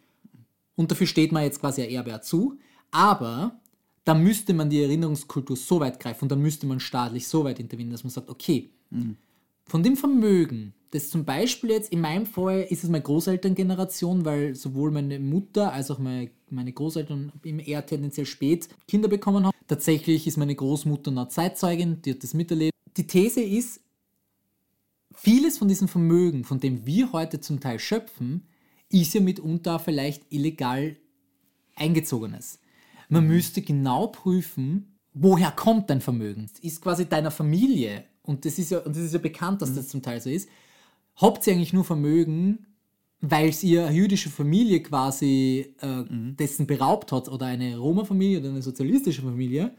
und 0.75 0.91
dafür 0.91 1.07
steht 1.07 1.33
man 1.33 1.45
jetzt 1.45 1.61
quasi 1.61 1.83
Erbe 1.83 2.21
zu, 2.23 2.59
aber 2.91 3.61
dann 4.05 4.23
müsste 4.23 4.55
man 4.55 4.71
die 4.71 4.83
Erinnerungskultur 4.83 5.57
so 5.57 5.79
weit 5.79 6.01
greifen 6.01 6.25
und 6.25 6.33
dann 6.33 6.43
müsste 6.43 6.67
man 6.67 6.81
staatlich 6.81 7.29
so 7.29 7.45
weit 7.45 7.61
intervenieren, 7.61 7.93
dass 7.93 8.05
man 8.05 8.11
sagt, 8.11 8.29
okay, 8.29 8.71
mhm. 8.91 9.17
Von 9.71 9.85
dem 9.85 9.97
Vermögen, 9.97 10.75
das 10.91 11.11
zum 11.11 11.25
Beispiel 11.25 11.71
jetzt 11.71 11.93
in 11.93 12.01
meinem 12.01 12.27
Fall 12.27 12.67
ist 12.69 12.83
es 12.83 12.91
meine 12.91 13.05
Großelterngeneration, 13.05 14.25
weil 14.25 14.57
sowohl 14.57 14.91
meine 14.91 15.21
Mutter 15.21 15.73
als 15.73 15.93
auch 15.93 16.01
meine, 16.01 16.33
meine 16.51 16.73
Großeltern 16.73 17.31
eher 17.45 17.87
tendenziell 17.87 18.27
spät 18.27 18.69
Kinder 18.89 19.07
bekommen 19.07 19.47
haben. 19.47 19.57
Tatsächlich 19.69 20.27
ist 20.27 20.39
meine 20.39 20.57
Großmutter 20.57 21.13
noch 21.13 21.29
Zeitzeugin, 21.29 22.03
die 22.03 22.11
hat 22.11 22.25
das 22.25 22.35
miterlebt. 22.35 22.75
Die 22.97 23.07
These 23.07 23.43
ist, 23.43 23.81
vieles 25.15 25.59
von 25.59 25.69
diesem 25.69 25.87
Vermögen, 25.87 26.43
von 26.43 26.59
dem 26.59 26.85
wir 26.85 27.13
heute 27.13 27.41
zum 27.41 27.61
Teil 27.61 27.79
schöpfen, 27.79 28.49
ist 28.89 29.15
ja 29.15 29.21
mitunter 29.21 29.79
vielleicht 29.79 30.25
illegal 30.33 30.97
eingezogenes. 31.77 32.59
Man 33.09 33.29
müsste 33.29 33.63
genau 33.63 34.09
prüfen, 34.09 34.99
woher 35.15 35.53
kommt 35.53 35.91
dein 35.91 36.01
Vermögen? 36.01 36.51
Ist 36.61 36.83
quasi 36.83 37.09
deiner 37.09 37.31
Familie, 37.31 38.10
und 38.23 38.45
das 38.45 38.59
ist 38.59 38.71
ja, 38.71 38.79
und 38.79 38.95
das 38.95 39.03
ist 39.03 39.13
ja 39.13 39.19
bekannt, 39.19 39.63
dass 39.63 39.75
das 39.75 39.89
zum 39.89 40.03
Teil 40.03 40.21
so 40.21 40.31
ist, 40.31 40.49
habt 41.17 41.47
ihr 41.47 41.55
eigentlich 41.55 41.73
nur 41.73 41.85
Vermögen, 41.85 42.67
weil 43.21 43.49
es 43.49 43.63
ihr 43.63 43.91
jüdische 43.91 44.31
Familie 44.31 44.83
quasi 44.83 45.75
äh, 45.83 45.87
mhm. 45.87 46.37
dessen 46.37 46.67
beraubt 46.67 47.13
hat 47.13 47.29
oder 47.29 47.47
eine 47.47 47.77
Roma-Familie 47.77 48.41
oder 48.41 48.49
eine 48.49 48.63
sozialistische 48.63 49.23
Familie 49.23 49.75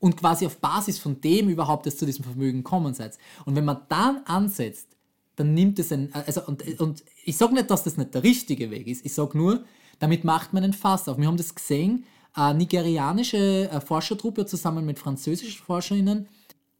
und 0.00 0.16
quasi 0.16 0.46
auf 0.46 0.58
Basis 0.58 0.98
von 0.98 1.20
dem 1.20 1.48
überhaupt 1.48 1.86
erst 1.86 2.00
zu 2.00 2.06
diesem 2.06 2.24
Vermögen 2.24 2.64
kommen 2.64 2.94
seid. 2.94 3.18
Und 3.44 3.54
wenn 3.54 3.64
man 3.64 3.82
dann 3.88 4.22
ansetzt, 4.24 4.88
dann 5.36 5.54
nimmt 5.54 5.78
es 5.78 5.92
ein, 5.92 6.12
also 6.12 6.44
und, 6.46 6.80
und 6.80 7.04
ich 7.24 7.36
sage 7.36 7.54
nicht, 7.54 7.70
dass 7.70 7.84
das 7.84 7.96
nicht 7.96 8.14
der 8.14 8.22
richtige 8.22 8.70
Weg 8.70 8.86
ist, 8.86 9.04
ich 9.04 9.14
sage 9.14 9.36
nur, 9.36 9.64
damit 9.98 10.24
macht 10.24 10.52
man 10.52 10.64
ein 10.64 10.72
Fass 10.72 11.08
auf. 11.08 11.18
Wir 11.18 11.26
haben 11.26 11.36
das 11.36 11.54
gesehen, 11.54 12.04
eine 12.32 12.58
nigerianische 12.58 13.70
äh, 13.70 13.80
Forschertruppe 13.80 14.46
zusammen 14.46 14.84
mit 14.84 14.98
französischen 14.98 15.64
Forscherinnen 15.64 16.28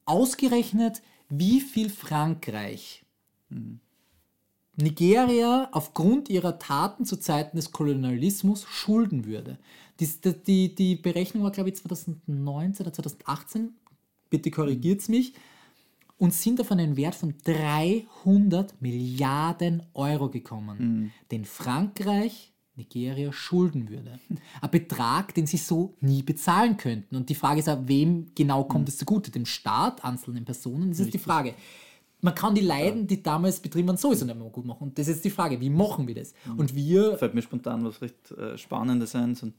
ausgerechnet, 0.07 1.03
wie 1.29 1.61
viel 1.61 1.90
Frankreich 1.90 3.05
mhm. 3.49 3.81
Nigeria 4.77 5.69
aufgrund 5.73 6.29
ihrer 6.29 6.59
Taten 6.59 7.05
zu 7.05 7.17
Zeiten 7.17 7.57
des 7.57 7.71
Kolonialismus 7.71 8.64
schulden 8.64 9.25
würde. 9.25 9.59
Die, 10.01 10.09
die, 10.47 10.75
die 10.75 10.97
Berechnung 10.97 11.45
war, 11.45 11.53
glaube 11.53 11.69
ich, 11.69 11.77
2019 11.77 12.85
oder 12.85 12.93
2018, 12.93 13.75
bitte 14.31 14.51
korrigiert 14.51 15.01
es 15.01 15.09
mich, 15.09 15.35
und 16.19 16.33
sind 16.33 16.61
auf 16.61 16.73
einen 16.73 16.97
Wert 16.97 17.14
von 17.14 17.35
300 17.45 18.81
Milliarden 18.81 19.83
Euro 19.95 20.29
gekommen, 20.29 20.79
mhm. 20.79 21.11
den 21.31 21.45
Frankreich 21.45 22.54
Nigeria 22.77 23.33
schulden 23.33 23.89
würde. 23.89 24.19
Ein 24.61 24.71
Betrag, 24.71 25.35
den 25.35 25.47
sie 25.47 25.57
so 25.57 25.95
nie 26.01 26.23
bezahlen 26.23 26.77
könnten. 26.77 27.17
Und 27.17 27.29
die 27.29 27.35
Frage 27.35 27.61
ist 27.61 27.69
auch, 27.69 27.81
wem 27.85 28.27
genau 28.35 28.65
kommt 28.65 28.85
mhm. 28.85 28.89
es 28.89 28.99
zugute? 28.99 29.31
Dem 29.31 29.47
Staat, 29.47 30.05
einzelnen 30.05 30.45
Personen? 30.45 30.91
Das 30.91 30.99
Richtig. 30.99 31.07
ist 31.07 31.15
die 31.15 31.25
Frage 31.25 31.55
man 32.25 32.35
kann 32.35 32.55
die 32.55 32.63
Leiden, 32.63 33.07
die 33.07 33.23
damals 33.23 33.61
betrieben 33.61 33.89
waren, 33.89 33.99
sowieso 33.99 34.25
nicht 34.25 34.39
mehr 34.39 34.49
gut 34.49 34.65
machen. 34.65 34.85
Und 34.85 34.99
das 34.99 35.09
ist 35.09 35.23
die 35.27 35.31
Frage, 35.31 35.61
wie 35.61 35.69
machen 35.69 36.09
wir 36.09 36.15
das? 36.15 36.33
Mhm. 36.47 36.59
Und 36.59 36.75
wir. 36.75 37.19
Fällt 37.19 37.35
mir 37.35 37.43
spontan 37.43 37.85
was 37.85 38.01
recht 38.01 38.31
äh, 38.31 38.57
Spannendes 38.57 39.15
ein, 39.15 39.35
so 39.35 39.47
einen 39.47 39.55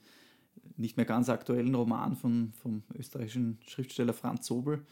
nicht 0.76 0.98
mehr 0.98 1.06
ganz 1.06 1.30
aktuellen 1.30 1.76
Roman 1.76 2.16
von, 2.16 2.54
vom 2.60 2.82
österreichischen 2.98 3.60
Schriftsteller 3.68 4.14
Franz 4.14 4.48
Sobel, 4.48 4.84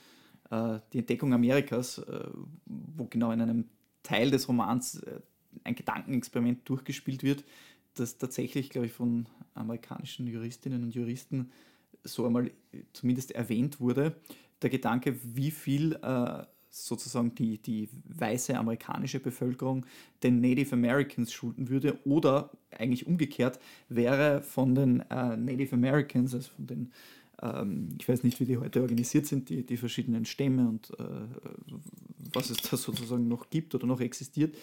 äh, 0.51 0.79
Die 0.93 0.99
Entdeckung 0.99 1.33
Amerikas, 1.33 1.97
äh, 1.97 2.27
wo 2.65 3.05
genau 3.05 3.31
in 3.31 3.41
einem 3.41 3.65
Teil 4.03 4.29
des 4.29 4.47
Romans 4.47 4.99
äh, 4.99 5.19
ein 5.63 5.73
Gedankenexperiment 5.73 6.69
durchgespielt 6.69 7.23
wird, 7.23 7.43
das 7.93 8.17
tatsächlich, 8.17 8.69
glaube 8.69 8.87
ich, 8.87 8.93
von 8.93 9.27
amerikanischen 9.53 10.27
Juristinnen 10.27 10.83
und 10.83 10.95
Juristen 10.95 11.51
so 12.03 12.25
einmal 12.25 12.51
zumindest 12.93 13.31
erwähnt 13.31 13.79
wurde. 13.79 14.15
Der 14.61 14.69
Gedanke, 14.69 15.17
wie 15.23 15.51
viel 15.51 15.93
äh, 16.01 16.43
sozusagen 16.69 17.35
die, 17.35 17.59
die 17.59 17.89
weiße 18.05 18.57
amerikanische 18.57 19.19
Bevölkerung 19.19 19.85
den 20.23 20.41
Native 20.41 20.73
Americans 20.73 21.31
schulden 21.31 21.69
würde 21.69 21.99
oder 22.05 22.49
eigentlich 22.71 23.05
umgekehrt 23.05 23.59
wäre 23.89 24.41
von 24.41 24.73
den 24.73 25.01
äh, 25.01 25.37
Native 25.37 25.75
Americans, 25.75 26.33
also 26.33 26.49
von 26.55 26.67
den 26.67 26.91
ähm, 27.41 27.89
ich 27.99 28.07
weiß 28.07 28.23
nicht, 28.23 28.39
wie 28.39 28.45
die 28.45 28.57
heute 28.57 28.81
organisiert 28.81 29.27
sind, 29.27 29.49
die, 29.49 29.65
die 29.65 29.77
verschiedenen 29.77 30.25
Stämme 30.25 30.67
und 30.67 30.91
äh, 30.99 31.03
was 32.33 32.49
es 32.49 32.57
da 32.57 32.77
sozusagen 32.77 33.27
noch 33.27 33.49
gibt 33.49 33.75
oder 33.75 33.85
noch 33.85 34.01
existiert, 34.01 34.55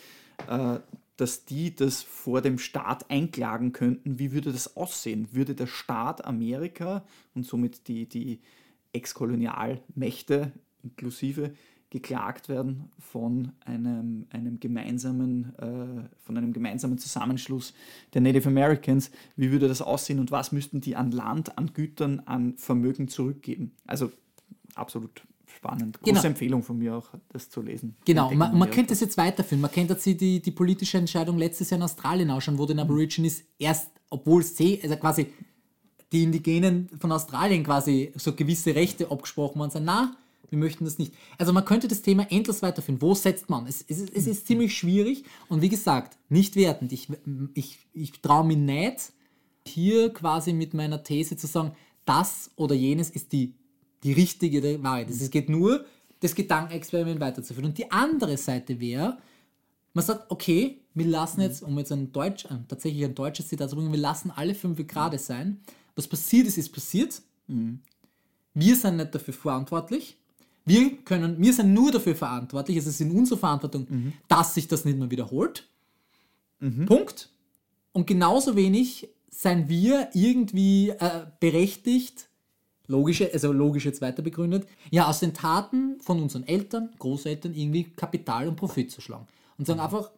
äh, 0.48 0.78
dass 1.20 1.44
die 1.44 1.74
das 1.74 2.02
vor 2.02 2.40
dem 2.40 2.58
Staat 2.58 3.10
einklagen 3.10 3.72
könnten. 3.72 4.18
Wie 4.18 4.32
würde 4.32 4.52
das 4.52 4.76
aussehen? 4.76 5.28
Würde 5.32 5.54
der 5.54 5.66
Staat 5.66 6.24
Amerika 6.24 7.04
und 7.34 7.44
somit 7.44 7.88
die, 7.88 8.08
die 8.08 8.40
Ex-Kolonialmächte 8.92 10.52
inklusive 10.82 11.52
geklagt 11.90 12.48
werden 12.48 12.90
von 12.98 13.52
einem, 13.64 14.26
einem, 14.30 14.60
gemeinsamen, 14.60 15.52
äh, 15.58 16.08
von 16.24 16.36
einem 16.38 16.52
gemeinsamen 16.52 16.98
Zusammenschluss 16.98 17.74
der 18.14 18.20
Native 18.22 18.48
Americans. 18.48 19.10
Wie 19.36 19.50
würde 19.50 19.68
das 19.68 19.82
aussehen 19.82 20.20
und 20.20 20.30
was 20.30 20.52
müssten 20.52 20.80
die 20.80 20.96
an 20.96 21.10
Land, 21.10 21.58
an 21.58 21.72
Gütern, 21.74 22.20
an 22.20 22.56
Vermögen 22.56 23.08
zurückgeben? 23.08 23.72
Also 23.86 24.12
absolut 24.74 25.22
spannend. 25.56 25.98
Große 26.00 26.12
Genau. 26.12 26.24
Empfehlung 26.24 26.62
von 26.62 26.78
mir 26.78 26.96
auch, 26.96 27.08
das 27.28 27.48
zu 27.50 27.62
lesen. 27.62 27.96
Genau, 28.04 28.30
man, 28.32 28.56
man 28.56 28.70
könnte 28.70 28.92
es 28.94 29.00
jetzt 29.00 29.16
weiterführen. 29.16 29.60
Man 29.60 29.70
könnte 29.70 29.94
sich 29.96 30.16
die, 30.16 30.40
die 30.40 30.50
politische 30.50 30.98
Entscheidung 30.98 31.38
letztes 31.38 31.70
Jahr 31.70 31.78
in 31.78 31.82
Australien 31.84 32.30
anschauen, 32.30 32.58
wo 32.58 32.66
den 32.66 32.76
Mhm. 32.76 32.82
Aborigines 32.82 33.42
erst, 33.58 33.90
obwohl 34.10 34.42
sie, 34.42 34.80
also 34.82 34.96
quasi 34.96 35.26
die 36.12 36.22
Indigenen 36.24 36.88
von 36.98 37.12
Australien 37.12 37.62
quasi 37.64 38.12
so 38.16 38.34
gewisse 38.34 38.74
Rechte 38.74 39.10
abgesprochen 39.10 39.58
worden 39.60 39.70
sind. 39.70 39.84
Na, 39.84 40.16
wir 40.48 40.58
möchten 40.58 40.84
das 40.84 40.98
nicht. 40.98 41.14
Also 41.38 41.52
man 41.52 41.64
könnte 41.64 41.86
das 41.86 42.02
Thema 42.02 42.26
endlos 42.30 42.62
weiterführen. 42.62 43.00
Wo 43.00 43.14
setzt 43.14 43.48
man? 43.48 43.66
Es, 43.68 43.84
es, 43.86 43.98
ist- 44.00 44.12
es 44.16 44.26
ist 44.26 44.46
ziemlich 44.48 44.76
schwierig 44.76 45.22
und 45.48 45.62
wie 45.62 45.68
gesagt, 45.68 46.18
nicht 46.28 46.56
wertend. 46.56 46.90
Ich, 46.92 47.08
ich, 47.54 47.78
ich 47.92 48.12
traue 48.20 48.44
mir 48.44 48.56
nicht, 48.56 49.12
hier 49.66 50.12
quasi 50.12 50.52
mit 50.52 50.74
meiner 50.74 51.04
These 51.04 51.36
zu 51.36 51.46
sagen, 51.46 51.72
das 52.04 52.50
oder 52.56 52.74
jenes 52.74 53.10
ist 53.10 53.30
die, 53.32 53.54
die 54.02 54.12
richtige 54.12 54.82
Wahrheit. 54.82 55.10
Es 55.10 55.30
geht 55.30 55.48
nur, 55.48 55.84
das 56.20 56.34
Gedankenexperiment 56.34 57.20
weiterzuführen. 57.20 57.70
Und 57.70 57.78
die 57.78 57.90
andere 57.90 58.36
Seite 58.36 58.78
wäre, 58.78 59.18
man 59.94 60.04
sagt, 60.04 60.30
okay, 60.30 60.80
wir 60.94 61.06
lassen 61.06 61.40
jetzt, 61.40 61.62
um 61.62 61.78
jetzt 61.78 61.92
ein 61.92 62.12
Deutsch, 62.12 62.44
äh, 62.44 62.58
tatsächlich 62.68 63.04
ein 63.04 63.14
deutsches 63.14 63.48
Zitat 63.48 63.70
zu 63.70 63.76
bringen, 63.76 63.92
wir 63.92 63.98
lassen 63.98 64.30
alle 64.30 64.54
fünf 64.54 64.86
Grade 64.86 65.18
sein. 65.18 65.60
Was 65.96 66.06
passiert 66.06 66.46
ist, 66.46 66.58
ist 66.58 66.70
passiert. 66.70 67.20
Wir 68.54 68.76
sind 68.76 68.96
nicht 68.96 69.14
dafür 69.14 69.34
verantwortlich. 69.34 70.16
Wir 70.64 70.96
können, 70.98 71.40
wir 71.40 71.52
sind 71.52 71.74
nur 71.74 71.90
dafür 71.90 72.14
verantwortlich, 72.14 72.76
es 72.76 72.86
ist 72.86 73.00
in 73.00 73.10
unserer 73.10 73.38
Verantwortung, 73.38 73.86
dass 74.28 74.54
sich 74.54 74.68
das 74.68 74.84
nicht 74.84 74.98
mehr 74.98 75.10
wiederholt. 75.10 75.68
Punkt. 76.86 77.28
Und 77.92 78.06
genauso 78.06 78.54
wenig 78.54 79.08
seien 79.30 79.68
wir 79.68 80.10
irgendwie 80.14 80.90
äh, 80.90 81.26
berechtigt, 81.40 82.29
logische, 82.90 83.32
also 83.32 83.52
logisch 83.52 83.86
jetzt 83.86 84.02
weiter 84.02 84.22
begründet, 84.22 84.66
ja, 84.90 85.06
aus 85.06 85.20
den 85.20 85.32
Taten 85.32 86.00
von 86.00 86.20
unseren 86.20 86.46
Eltern, 86.46 86.90
Großeltern 86.98 87.54
irgendwie 87.54 87.84
Kapital 87.84 88.48
und 88.48 88.56
Profit 88.56 88.90
zu 88.90 89.00
schlagen. 89.00 89.26
Und 89.56 89.66
sagen 89.66 89.80
einfach, 89.80 90.10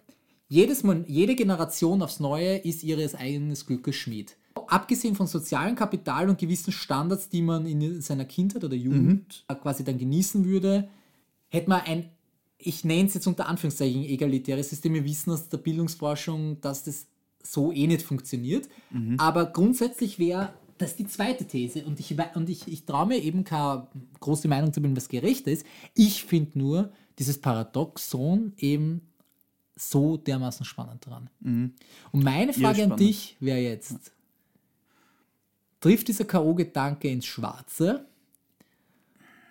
jedes 0.49 0.83
Mal, 0.83 1.05
jede 1.07 1.35
Generation 1.35 2.03
aufs 2.03 2.21
Neue 2.21 2.57
ist 2.57 2.83
ihres 2.83 3.15
eigenen 3.15 3.55
Glückes 3.55 3.97
Schmied. 3.97 4.37
Abgesehen 4.67 5.15
von 5.15 5.27
sozialem 5.27 5.77
Kapital 5.77 6.29
und 6.29 6.39
gewissen 6.39 6.73
Standards, 6.73 7.29
die 7.29 7.43
man 7.43 7.67
in 7.67 8.01
seiner 8.01 8.25
Kindheit 8.25 8.65
oder 8.65 8.75
Jugend 8.75 9.45
äh, 9.49 9.55
quasi 9.55 9.85
dann 9.85 9.99
genießen 9.99 10.45
würde, 10.45 10.89
hätte 11.49 11.69
man 11.69 11.81
ein, 11.83 12.11
ich 12.59 12.85
nenne 12.85 13.09
es 13.09 13.15
jetzt 13.15 13.27
unter 13.27 13.49
Anführungszeichen, 13.49 14.05
egalitäres 14.05 14.71
System. 14.71 14.95
Wir 14.95 15.05
wissen 15.05 15.31
aus 15.33 15.49
der 15.49 15.59
Bildungsforschung, 15.59 16.61
dass 16.61 16.85
das 16.85 17.07
so 17.43 17.73
eh 17.73 17.87
nicht 17.87 18.03
funktioniert. 18.03 18.69
Aber 19.19 19.47
grundsätzlich 19.47 20.19
wäre 20.19 20.53
das 20.79 20.97
die 20.97 21.07
zweite 21.07 21.47
These. 21.47 21.85
Und 21.85 22.01
ich, 22.01 22.17
und 22.35 22.49
ich, 22.49 22.69
ich 22.69 22.85
traue 22.85 23.07
mir 23.07 23.19
eben 23.19 23.45
keine 23.45 23.87
große 24.21 24.49
Meinung 24.49 24.73
zu 24.73 24.81
bilden, 24.81 24.97
was 24.97 25.09
gerecht 25.09 25.47
ist. 25.47 25.67
Ich 25.95 26.25
finde 26.25 26.59
nur 26.59 26.93
dieses 27.19 27.41
Paradoxon 27.41 28.53
eben 28.57 29.03
so 29.77 30.17
dermaßen 30.17 30.65
spannend 30.65 31.07
dran. 31.07 31.31
Und 32.13 32.25
meine 32.25 32.53
Frage 32.53 32.85
an 32.85 32.97
dich 32.97 33.37
wäre 33.41 33.59
jetzt, 33.59 34.13
trifft 35.81 36.09
dieser 36.09 36.25
K.O.-Gedanke 36.25 37.09
ins 37.09 37.27
Schwarze? 37.27 38.07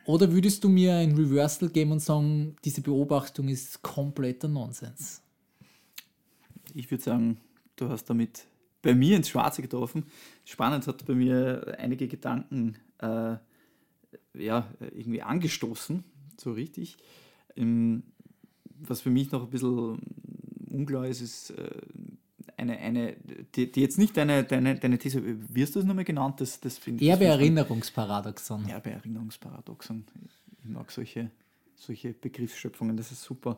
Oder 0.05 0.31
würdest 0.31 0.63
du 0.63 0.69
mir 0.69 0.95
ein 0.95 1.15
Reversal 1.15 1.69
geben 1.69 1.91
und 1.91 1.99
sagen, 1.99 2.55
diese 2.65 2.81
Beobachtung 2.81 3.47
ist 3.49 3.81
kompletter 3.81 4.47
Nonsens? 4.47 5.21
Ich 6.73 6.89
würde 6.89 7.03
sagen, 7.03 7.39
du 7.75 7.89
hast 7.89 8.05
damit 8.05 8.45
bei 8.81 8.93
mir 8.95 9.15
ins 9.15 9.29
Schwarze 9.29 9.61
getroffen. 9.61 10.05
Spannend 10.45 10.87
hat 10.87 11.05
bei 11.05 11.13
mir 11.13 11.75
einige 11.77 12.07
Gedanken 12.07 12.75
äh, 12.99 13.35
ja, 14.33 14.67
irgendwie 14.79 15.21
angestoßen, 15.21 16.03
so 16.37 16.51
richtig. 16.53 16.97
Ähm, 17.55 18.03
was 18.79 19.01
für 19.01 19.09
mich 19.09 19.31
noch 19.31 19.43
ein 19.43 19.49
bisschen 19.49 19.99
unklar 20.69 21.07
ist, 21.07 21.21
ist 21.21 21.51
äh, 21.51 21.69
eine, 22.57 22.77
eine 22.77 23.15
die, 23.55 23.71
die 23.71 23.81
jetzt 23.81 23.97
nicht 23.97 24.15
deine, 24.17 24.43
deine, 24.43 24.75
deine 24.75 24.97
These, 24.97 25.21
wie 25.23 25.61
hast 25.63 25.75
du 25.75 25.79
das 25.79 25.87
nochmal 25.87 26.05
genannt? 26.05 26.41
Das, 26.41 26.59
das 26.59 26.77
finde 26.77 27.05
das 27.05 27.17
find 27.17 27.21
ich- 27.21 27.27
Erbe-Erinnerungsparadoxon. 27.27 28.67
Erbe-Erinnerungsparadoxon. 28.67 30.05
Ich 30.63 30.69
mag 30.69 30.91
solche, 30.91 31.29
solche 31.75 32.13
Begriffsschöpfungen, 32.13 32.97
das 32.97 33.11
ist 33.11 33.23
super. 33.23 33.57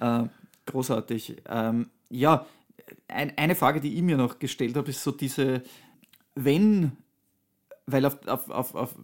Äh, 0.00 0.24
großartig. 0.66 1.36
Ähm, 1.46 1.88
ja, 2.10 2.46
ein, 3.08 3.36
eine 3.36 3.54
Frage, 3.54 3.80
die 3.80 3.94
ich 3.94 4.02
mir 4.02 4.16
noch 4.16 4.38
gestellt 4.38 4.76
habe, 4.76 4.90
ist 4.90 5.02
so 5.02 5.10
diese, 5.10 5.62
wenn, 6.34 6.92
weil 7.86 8.04
auf, 8.04 8.26
auf, 8.26 8.50
auf, 8.50 8.74
auf 8.74 8.94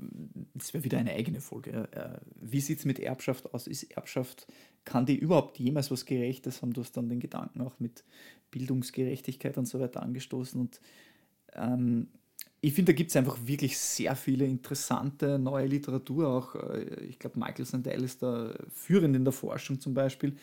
das 0.54 0.74
wäre 0.74 0.84
wieder 0.84 0.98
eine 0.98 1.12
eigene 1.12 1.40
Folge, 1.40 1.88
äh, 1.92 2.18
wie 2.40 2.60
sieht 2.60 2.80
es 2.80 2.84
mit 2.84 2.98
Erbschaft 2.98 3.52
aus? 3.54 3.66
Ist 3.66 3.84
Erbschaft, 3.92 4.46
kann 4.84 5.06
die 5.06 5.16
überhaupt 5.16 5.58
jemals 5.58 5.90
was 5.90 6.06
Gerechtes 6.06 6.62
haben? 6.62 6.72
Du 6.72 6.80
hast 6.82 6.96
dann 6.96 7.08
den 7.08 7.20
Gedanken 7.20 7.60
auch 7.60 7.78
mit 7.78 8.04
Bildungsgerechtigkeit 8.50 9.56
und 9.58 9.66
so 9.66 9.80
weiter 9.80 10.02
angestoßen 10.02 10.60
und 10.60 10.80
ähm, 11.54 12.08
ich 12.62 12.74
finde, 12.74 12.92
da 12.92 12.96
gibt 12.96 13.10
es 13.10 13.16
einfach 13.16 13.38
wirklich 13.46 13.78
sehr 13.78 14.14
viele 14.16 14.44
interessante 14.44 15.38
neue 15.38 15.66
Literatur. 15.66 16.28
Auch, 16.28 16.54
äh, 16.56 17.04
ich 17.04 17.18
glaube, 17.18 17.38
Michael 17.38 17.64
Sandel 17.64 18.04
ist 18.04 18.22
da 18.22 18.54
führend 18.70 19.16
in 19.16 19.24
der 19.24 19.32
Forschung 19.32 19.80
zum 19.80 19.94
Beispiel, 19.94 20.36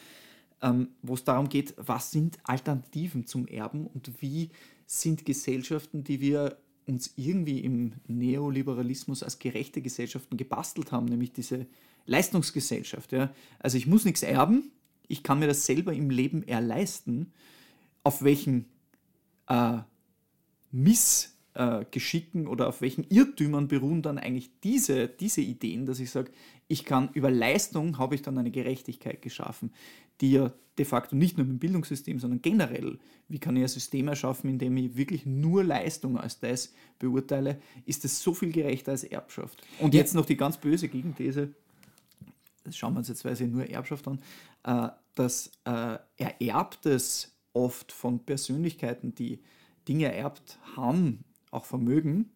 ähm, 0.62 0.90
wo 1.02 1.14
es 1.14 1.24
darum 1.24 1.50
geht, 1.50 1.74
was 1.78 2.12
sind 2.12 2.40
Alternativen 2.44 3.26
zum 3.26 3.48
Erben 3.48 3.88
und 3.88 4.22
wie 4.22 4.50
sind 4.86 5.26
Gesellschaften, 5.26 6.04
die 6.04 6.20
wir 6.20 6.58
uns 6.88 7.14
irgendwie 7.18 7.60
im 7.60 7.94
Neoliberalismus 8.08 9.22
als 9.22 9.40
gerechte 9.40 9.82
Gesellschaften 9.82 10.38
gebastelt 10.38 10.92
haben, 10.92 11.06
nämlich 11.06 11.34
diese 11.34 11.68
Leistungsgesellschaft. 12.06 13.12
Ja? 13.12 13.34
Also 13.60 13.78
ich 13.78 13.88
muss 13.88 14.06
nichts 14.06 14.24
erben, 14.24 14.72
ich 15.08 15.24
kann 15.24 15.40
mir 15.40 15.48
das 15.48 15.66
selber 15.66 15.94
im 15.94 16.10
Leben 16.10 16.44
erleisten, 16.44 17.34
auf 18.04 18.24
welchen 18.24 18.66
äh, 19.48 19.80
Missgeschicken 21.58 22.48
oder 22.48 22.68
auf 22.68 22.82
welchen 22.82 23.06
Irrtümern 23.10 23.68
beruhen 23.68 24.02
dann 24.02 24.18
eigentlich 24.18 24.52
diese, 24.64 25.08
diese 25.08 25.42
Ideen, 25.42 25.86
dass 25.86 26.00
ich 26.00 26.12
sage, 26.12 26.32
ich 26.68 26.86
kann 26.86 27.10
über 27.14 27.32
Leistung 27.32 27.98
habe 27.98 28.16
ich 28.16 28.22
dann 28.22 28.38
eine 28.38 28.52
Gerechtigkeit 28.52 29.22
geschaffen, 29.22 29.72
die 30.22 30.32
ja 30.34 30.54
de 30.78 30.86
facto 30.86 31.16
nicht 31.16 31.38
nur 31.38 31.48
im 31.48 31.58
Bildungssystem, 31.58 32.20
sondern 32.20 32.42
generell, 32.42 33.00
wie 33.30 33.40
kann 33.40 33.56
ich 33.56 33.64
ein 33.64 33.68
System 33.68 34.08
erschaffen, 34.08 34.50
in 34.50 34.60
dem 34.60 34.78
ich 34.78 34.96
wirklich 34.96 35.26
nur 35.26 35.64
Leistung 35.64 36.18
als 36.18 36.40
das 36.40 36.74
beurteile, 37.00 37.60
ist 37.86 38.06
es 38.06 38.22
so 38.22 38.34
viel 38.34 38.52
gerechter 38.52 38.92
als 38.92 39.04
Erbschaft. 39.04 39.64
Und 39.80 39.94
jetzt 39.94 40.14
noch 40.14 40.26
die 40.26 40.38
ganz 40.38 40.58
böse 40.58 40.88
Gegenthese, 40.88 41.54
das 42.64 42.78
schauen 42.78 42.94
wir 42.94 43.00
uns 43.00 43.08
jetzt 43.08 43.26
weise 43.26 43.46
nur 43.46 43.68
Erbschaft 43.68 44.08
an, 44.08 44.20
äh, 44.64 44.90
dass 45.16 45.52
äh, 45.66 45.98
Ererbtes 46.18 47.34
oft 47.54 47.92
von 47.92 48.20
Persönlichkeiten, 48.20 49.16
die 49.16 49.40
Dinge 49.88 50.14
ererbt 50.14 50.60
haben, 50.76 51.24
auch 51.52 51.66
Vermögen, 51.66 52.30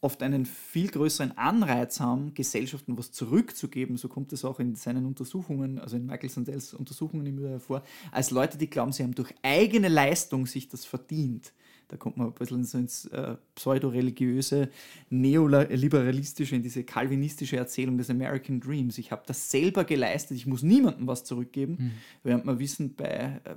oft 0.00 0.22
einen 0.22 0.46
viel 0.46 0.88
größeren 0.88 1.36
Anreiz 1.36 2.00
haben, 2.00 2.34
Gesellschaften 2.34 2.96
was 2.96 3.12
zurückzugeben, 3.12 3.96
so 3.96 4.08
kommt 4.08 4.32
es 4.32 4.44
auch 4.44 4.60
in 4.60 4.74
seinen 4.74 5.06
Untersuchungen, 5.06 5.78
also 5.78 5.96
in 5.96 6.06
Michael 6.06 6.30
Sandels 6.30 6.74
Untersuchungen 6.74 7.26
immer 7.26 7.48
hervor, 7.48 7.82
als 8.12 8.30
Leute, 8.30 8.58
die 8.58 8.68
glauben, 8.68 8.92
sie 8.92 9.02
haben 9.02 9.14
durch 9.14 9.34
eigene 9.42 9.88
Leistung 9.88 10.46
sich 10.46 10.68
das 10.68 10.84
verdient. 10.84 11.52
Da 11.88 11.96
kommt 11.96 12.16
man 12.16 12.26
ein 12.26 12.32
bisschen 12.34 12.64
so 12.64 12.78
ins 12.78 13.04
äh, 13.06 13.36
pseudo-religiöse, 13.54 14.70
neoliberalistische, 15.08 16.56
in 16.56 16.62
diese 16.62 16.82
kalvinistische 16.82 17.56
Erzählung 17.56 17.96
des 17.96 18.10
American 18.10 18.60
Dreams. 18.60 18.98
Ich 18.98 19.12
habe 19.12 19.22
das 19.26 19.50
selber 19.52 19.84
geleistet, 19.84 20.36
ich 20.36 20.46
muss 20.46 20.62
niemandem 20.62 21.06
was 21.06 21.22
zurückgeben, 21.22 21.92
während 22.24 22.44
wir 22.44 22.58
wissen 22.58 22.94
bei, 22.94 23.40
äh, 23.44 23.56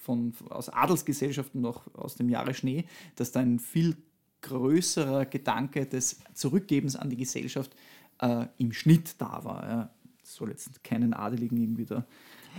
von, 0.00 0.32
aus 0.48 0.70
Adelsgesellschaften 0.70 1.60
noch 1.60 1.94
aus 1.94 2.14
dem 2.14 2.30
Jahre 2.30 2.54
Schnee, 2.54 2.86
dass 3.14 3.32
da 3.32 3.40
ein 3.40 3.58
viel 3.58 3.96
größerer 4.42 5.26
Gedanke 5.26 5.86
des 5.86 6.20
Zurückgebens 6.34 6.96
an 6.96 7.10
die 7.10 7.16
Gesellschaft 7.16 7.74
äh, 8.20 8.46
im 8.58 8.72
Schnitt 8.72 9.14
da 9.18 9.44
war. 9.44 9.68
Ja. 9.68 9.90
Das 10.20 10.34
soll 10.34 10.50
jetzt 10.50 10.82
keinen 10.84 11.14
Adeligen 11.14 11.58
irgendwie 11.58 11.84
da 11.84 12.04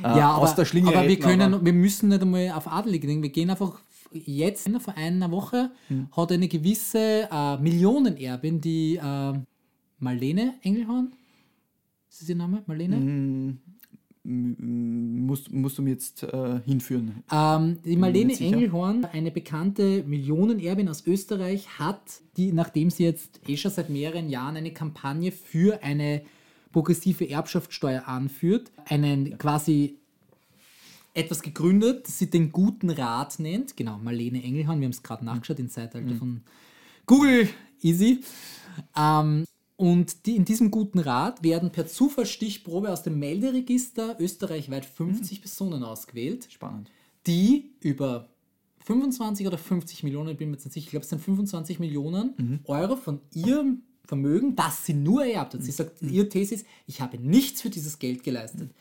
äh, 0.03 0.17
ja, 0.17 0.35
aus 0.35 0.49
aber, 0.49 0.57
der 0.57 0.65
Schlinge 0.65 0.89
aber 0.89 1.03
wir 1.03 1.09
retten, 1.11 1.21
können, 1.23 1.53
aber- 1.55 1.65
wir 1.65 1.73
müssen 1.73 2.09
nicht 2.09 2.21
einmal 2.21 2.51
auf 2.51 2.67
Adelige 2.71 3.07
denken. 3.07 3.23
Wir 3.23 3.31
gehen 3.31 3.49
einfach 3.49 3.79
jetzt, 4.11 4.69
vor 4.79 4.95
einer 4.95 5.31
Woche, 5.31 5.71
Hm. 5.87 6.07
hat 6.15 6.31
eine 6.31 6.47
gewisse 6.47 7.27
äh, 7.31 7.57
Millionenerbin, 7.57 8.61
die 8.61 8.95
äh, 8.97 9.33
Marlene 9.99 10.53
Engelhorn. 10.61 11.13
Ist 12.09 12.21
das 12.21 12.29
ihr 12.29 12.35
Name? 12.35 12.63
Marlene? 12.67 12.95
Mhm. 12.97 13.57
Musst, 14.29 15.53
musst 15.53 15.77
du 15.77 15.81
mir 15.81 15.91
jetzt 15.91 16.23
äh, 16.23 16.59
hinführen? 16.65 17.23
Ähm, 17.31 17.77
die 17.85 17.95
Marlene. 17.95 18.37
Engelhorn, 18.37 19.05
eine 19.05 19.31
bekannte 19.31 20.03
Millionenerbin 20.03 20.89
aus 20.89 21.07
Österreich, 21.07 21.79
hat, 21.79 22.01
die, 22.35 22.51
nachdem 22.51 22.89
sie 22.89 23.05
jetzt 23.05 23.39
eh 23.47 23.55
schon 23.55 23.71
seit 23.71 23.89
mehreren 23.89 24.27
Jahren 24.27 24.57
eine 24.57 24.73
Kampagne 24.73 25.31
für 25.31 25.81
eine 25.81 26.23
progressive 26.73 27.29
Erbschaftssteuer 27.29 28.05
anführt, 28.09 28.69
einen 28.83 29.37
quasi 29.37 29.97
etwas 31.13 31.41
gegründet, 31.41 32.05
das 32.07 32.19
sie 32.19 32.29
den 32.29 32.51
Guten 32.51 32.89
Rat 32.89 33.39
nennt. 33.39 33.77
Genau, 33.77 33.97
Marlene 33.97 34.43
Engelhorn, 34.43 34.81
wir 34.81 34.87
haben 34.87 34.91
es 34.91 35.03
gerade 35.03 35.23
nachgeschaut, 35.23 35.59
im 35.59 35.69
Zeitalter 35.69 36.15
von 36.15 36.41
Google, 37.05 37.47
easy. 37.81 38.19
Ähm, 38.93 39.45
und 39.77 40.25
die, 40.25 40.35
in 40.35 40.43
diesem 40.43 40.71
guten 40.71 40.99
Rat 40.99 41.43
werden 41.43 41.71
per 41.71 41.87
Zufallsstichprobe 41.87 42.91
aus 42.91 43.03
dem 43.03 43.19
Melderegister 43.19 44.17
österreichweit 44.19 44.85
50 44.85 45.41
Personen 45.41 45.83
ausgewählt, 45.83 46.47
Spannend. 46.49 46.89
die 47.27 47.71
über 47.79 48.27
25 48.85 49.45
oder 49.45 49.57
50 49.57 50.03
Millionen, 50.03 50.29
ich 50.29 50.37
bin 50.37 50.49
mir 50.49 50.55
jetzt 50.55 50.65
nicht 50.65 50.73
sicher, 50.73 50.85
ich 50.85 50.91
glaube, 50.91 51.03
es 51.03 51.09
sind 51.09 51.21
25 51.21 51.79
Millionen 51.79 52.61
Euro 52.65 52.95
von 52.95 53.21
ihrem 53.33 53.83
Vermögen, 54.05 54.55
das 54.55 54.85
sie 54.85 54.93
nur 54.93 55.25
ererbt 55.25 55.53
hat. 55.53 55.63
Sie 55.63 55.71
sagt, 55.71 56.01
ihre 56.01 56.27
These 56.27 56.55
ist, 56.55 56.65
ich 56.87 57.01
habe 57.01 57.17
nichts 57.17 57.61
für 57.61 57.69
dieses 57.69 57.99
Geld 57.99 58.23
geleistet. 58.23 58.71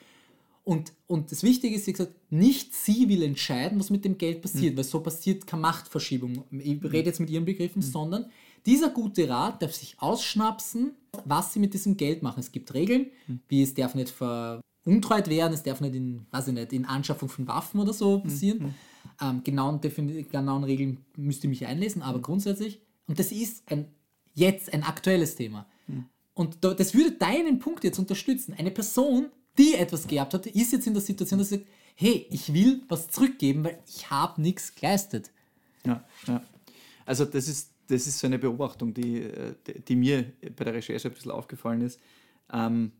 Und, 0.62 0.92
und 1.06 1.30
das 1.30 1.42
Wichtige 1.42 1.76
ist, 1.76 1.84
sie 1.84 1.92
gesagt, 1.92 2.14
nicht 2.30 2.74
sie 2.74 3.08
will 3.08 3.22
entscheiden, 3.22 3.78
was 3.78 3.90
mit 3.90 4.04
dem 4.04 4.16
Geld 4.18 4.42
passiert, 4.42 4.76
weil 4.76 4.84
so 4.84 5.00
passiert 5.00 5.46
keine 5.46 5.62
Machtverschiebung. 5.62 6.44
Ich 6.52 6.82
rede 6.82 7.08
jetzt 7.08 7.20
mit 7.20 7.30
ihren 7.30 7.44
Begriffen, 7.44 7.82
sondern 7.82 8.26
dieser 8.66 8.90
gute 8.90 9.28
Rat 9.28 9.62
darf 9.62 9.74
sich 9.74 9.96
ausschnapsen, 9.98 10.92
was 11.24 11.52
sie 11.52 11.60
mit 11.60 11.72
diesem 11.72 11.96
Geld 11.96 12.22
machen. 12.22 12.40
Es 12.40 12.52
gibt 12.52 12.74
Regeln, 12.74 13.06
wie 13.48 13.62
es 13.62 13.74
darf 13.74 13.94
nicht 13.94 14.10
veruntreut 14.10 15.28
werden, 15.28 15.54
es 15.54 15.62
darf 15.62 15.80
nicht 15.80 15.94
in, 15.94 16.26
weiß 16.30 16.48
ich 16.48 16.54
nicht, 16.54 16.72
in 16.72 16.84
Anschaffung 16.84 17.28
von 17.28 17.46
Waffen 17.46 17.80
oder 17.80 17.92
so 17.92 18.20
passieren. 18.20 18.74
Ähm, 19.20 19.42
genauen, 19.44 19.80
genauen 19.80 20.64
Regeln 20.64 20.98
müsst 21.16 21.44
ihr 21.44 21.50
mich 21.50 21.66
einlesen, 21.66 22.02
aber 22.02 22.20
grundsätzlich, 22.20 22.80
und 23.06 23.18
das 23.18 23.32
ist 23.32 23.62
ein, 23.70 23.86
jetzt 24.34 24.74
ein 24.74 24.82
aktuelles 24.82 25.36
Thema. 25.36 25.66
Und 26.34 26.58
da, 26.62 26.74
das 26.74 26.92
würde 26.92 27.12
deinen 27.12 27.58
Punkt 27.60 27.82
jetzt 27.82 27.98
unterstützen. 27.98 28.54
Eine 28.58 28.70
Person, 28.70 29.30
die 29.56 29.74
etwas 29.74 30.06
geerbt 30.06 30.34
hat, 30.34 30.46
ist 30.46 30.72
jetzt 30.72 30.86
in 30.86 30.92
der 30.92 31.02
Situation, 31.02 31.38
dass 31.38 31.48
sie 31.48 31.56
sagt, 31.56 31.68
hey, 31.94 32.26
ich 32.30 32.52
will 32.52 32.82
was 32.88 33.08
zurückgeben, 33.08 33.64
weil 33.64 33.78
ich 33.88 34.10
habe 34.10 34.42
nichts 34.42 34.74
geleistet. 34.74 35.30
Ja, 35.86 36.04
ja. 36.26 36.42
Also 37.06 37.24
das 37.24 37.48
ist, 37.48 37.70
das 37.88 38.06
ist 38.06 38.18
so 38.18 38.26
eine 38.26 38.38
Beobachtung, 38.38 38.94
die, 38.94 39.22
äh, 39.22 39.54
die- 39.88 39.96
mir 39.96 40.24
bei 40.56 40.64
der 40.64 40.74
Recherche 40.74 41.08
ein 41.08 41.14
bisschen 41.14 41.30
aufgefallen 41.30 41.82
ist. 41.82 42.00
Ähm, 42.52 42.92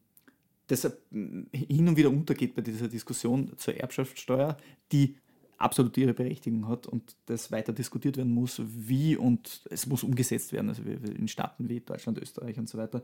deshalb 0.69 0.99
mh, 1.11 1.47
hin 1.53 1.89
und 1.89 1.97
wieder 1.97 2.11
untergeht 2.11 2.55
bei 2.55 2.63
dieser 2.63 2.89
Diskussion 2.89 3.53
zur 3.57 3.75
Erbschaftssteuer, 3.77 4.57
die 4.93 5.17
absolut 5.59 5.97
ihre 5.97 6.13
Berechtigung 6.15 6.69
hat 6.69 6.87
und 6.87 7.17
das 7.27 7.51
weiter 7.51 7.73
diskutiert 7.73 8.17
werden 8.19 8.33
muss, 8.35 8.61
wie 8.67 9.17
und 9.17 9.63
es 9.71 9.87
muss 9.87 10.03
umgesetzt 10.03 10.53
werden. 10.53 10.69
Also 10.69 10.83
in 10.83 11.29
Staaten 11.29 11.69
wie 11.69 11.81
Deutschland, 11.81 12.19
Österreich 12.19 12.59
und 12.59 12.69
so 12.69 12.77
weiter 12.79 13.03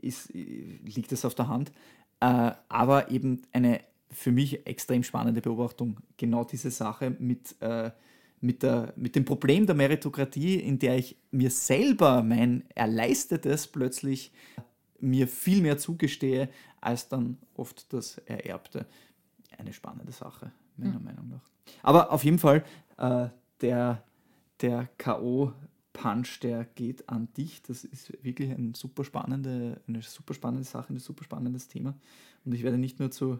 ist, 0.00 0.32
liegt 0.32 1.12
es 1.12 1.24
auf 1.24 1.34
der 1.34 1.48
Hand. 1.48 1.72
Äh, 2.20 2.52
aber 2.68 3.10
eben 3.10 3.42
eine 3.52 3.80
für 4.10 4.32
mich 4.32 4.66
extrem 4.66 5.02
spannende 5.02 5.40
Beobachtung, 5.40 5.98
genau 6.16 6.44
diese 6.44 6.70
Sache 6.70 7.14
mit, 7.18 7.54
äh, 7.60 7.90
mit, 8.40 8.62
der, 8.62 8.92
mit 8.96 9.16
dem 9.16 9.24
Problem 9.24 9.66
der 9.66 9.74
Meritokratie, 9.74 10.56
in 10.56 10.78
der 10.78 10.96
ich 10.96 11.16
mir 11.30 11.50
selber 11.50 12.22
mein 12.22 12.64
Erleistetes 12.74 13.66
plötzlich 13.66 14.32
mir 15.00 15.28
viel 15.28 15.62
mehr 15.62 15.78
zugestehe, 15.78 16.48
als 16.80 17.08
dann 17.08 17.38
oft 17.54 17.92
das 17.92 18.18
Ererbte. 18.18 18.86
Eine 19.58 19.72
spannende 19.72 20.12
Sache, 20.12 20.52
meiner 20.76 21.00
Meinung 21.00 21.28
nach. 21.28 21.50
Aber 21.82 22.12
auf 22.12 22.24
jeden 22.24 22.38
Fall, 22.38 22.64
äh, 22.96 23.28
der, 23.60 24.02
der 24.60 24.88
K.O.-Punch, 24.96 26.40
der 26.40 26.64
geht 26.64 27.08
an 27.08 27.28
dich. 27.36 27.62
Das 27.62 27.84
ist 27.84 28.12
wirklich 28.24 28.50
ein 28.50 28.74
super 28.74 29.04
spannende, 29.04 29.80
eine 29.86 30.00
super 30.02 30.32
spannende 30.32 30.64
Sache, 30.64 30.94
ein 30.94 30.98
super 30.98 31.24
spannendes 31.24 31.68
Thema. 31.68 31.94
Und 32.44 32.54
ich 32.54 32.62
werde 32.62 32.78
nicht 32.78 33.00
nur 33.00 33.10
zu 33.10 33.38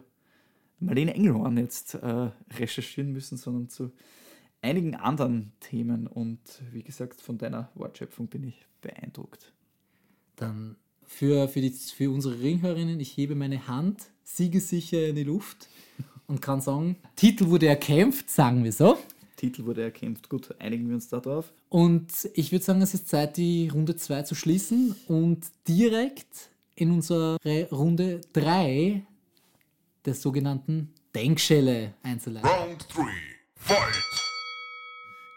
Marlene 0.79 1.13
Engelhorn 1.13 1.57
jetzt 1.57 1.95
äh, 1.95 2.31
recherchieren 2.51 3.11
müssen, 3.11 3.37
sondern 3.37 3.69
zu 3.69 3.91
einigen 4.61 4.95
anderen 4.95 5.51
Themen. 5.59 6.07
Und 6.07 6.39
wie 6.71 6.83
gesagt, 6.83 7.21
von 7.21 7.37
deiner 7.37 7.69
Wortschöpfung 7.75 8.27
bin 8.27 8.43
ich 8.43 8.65
beeindruckt. 8.81 9.53
Dann 10.35 10.75
für, 11.05 11.47
für, 11.47 11.61
die, 11.61 11.69
für 11.69 12.11
unsere 12.11 12.39
Ringhörerinnen, 12.39 12.99
ich 12.99 13.15
hebe 13.17 13.35
meine 13.35 13.67
Hand 13.67 14.07
siegesicher 14.23 15.07
in 15.07 15.15
die 15.15 15.23
Luft 15.23 15.67
und 16.27 16.41
kann 16.41 16.61
sagen, 16.61 16.95
Titel 17.15 17.47
wurde 17.47 17.67
erkämpft, 17.67 18.29
sagen 18.29 18.63
wir 18.63 18.71
so. 18.71 18.97
Titel 19.35 19.65
wurde 19.65 19.81
erkämpft. 19.81 20.29
Gut, 20.29 20.55
einigen 20.59 20.87
wir 20.87 20.95
uns 20.95 21.09
da 21.09 21.19
drauf. 21.19 21.51
Und 21.69 22.29
ich 22.35 22.51
würde 22.51 22.63
sagen, 22.63 22.81
es 22.81 22.93
ist 22.93 23.09
Zeit, 23.09 23.37
die 23.37 23.69
Runde 23.69 23.95
2 23.95 24.23
zu 24.23 24.35
schließen 24.35 24.95
und 25.07 25.47
direkt 25.67 26.49
in 26.75 26.91
unsere 26.91 27.37
Runde 27.71 28.21
3 28.33 29.03
der 30.05 30.13
sogenannten 30.13 30.93
Denkschelle 31.13 31.93
einzuleiten. 32.03 32.49
Round 32.49 32.87
three. 32.87 33.03
Fight. 33.55 34.10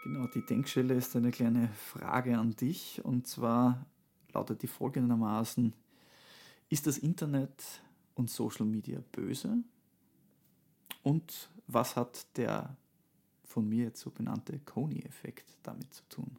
Genau, 0.05 0.27
die 0.27 0.45
Denkstelle 0.45 0.93
ist 0.93 1.15
eine 1.15 1.31
kleine 1.31 1.67
Frage 1.69 2.37
an 2.37 2.55
dich. 2.55 3.03
Und 3.03 3.25
zwar 3.25 3.87
lautet 4.33 4.61
die 4.61 4.67
folgendermaßen: 4.67 5.73
Ist 6.69 6.85
das 6.85 6.99
Internet 6.99 7.63
und 8.13 8.29
Social 8.29 8.67
Media 8.67 8.99
böse? 9.11 9.57
Und 11.01 11.49
was 11.65 11.95
hat 11.95 12.27
der 12.37 12.77
von 13.45 13.67
mir 13.67 13.85
jetzt 13.85 14.01
so 14.01 14.11
benannte 14.11 14.59
Coney-Effekt 14.59 15.49
damit 15.63 15.91
zu 15.91 16.03
tun? 16.07 16.37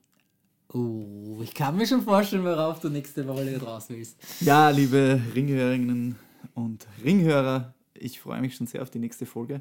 Oh, 0.73 1.41
ich 1.43 1.53
kann 1.53 1.77
mir 1.77 1.89
schon 1.89 2.03
vorstellen, 2.03 2.45
worauf 2.45 2.79
du 2.79 2.89
nächste 2.89 3.27
Woche 3.27 3.61
raus 3.61 3.87
willst. 3.89 4.17
Ja, 4.43 4.71
liebe 4.71 5.21
Ringhörerinnen 5.35 6.15
und 6.55 6.87
Ringhörer, 7.03 7.75
ich 7.95 8.21
freue 8.21 8.41
mich 8.41 8.55
schon 8.55 8.69
sehr 8.69 8.83
auf 8.83 8.91
die 8.91 9.01
nächste 9.01 9.27
Folge 9.27 9.61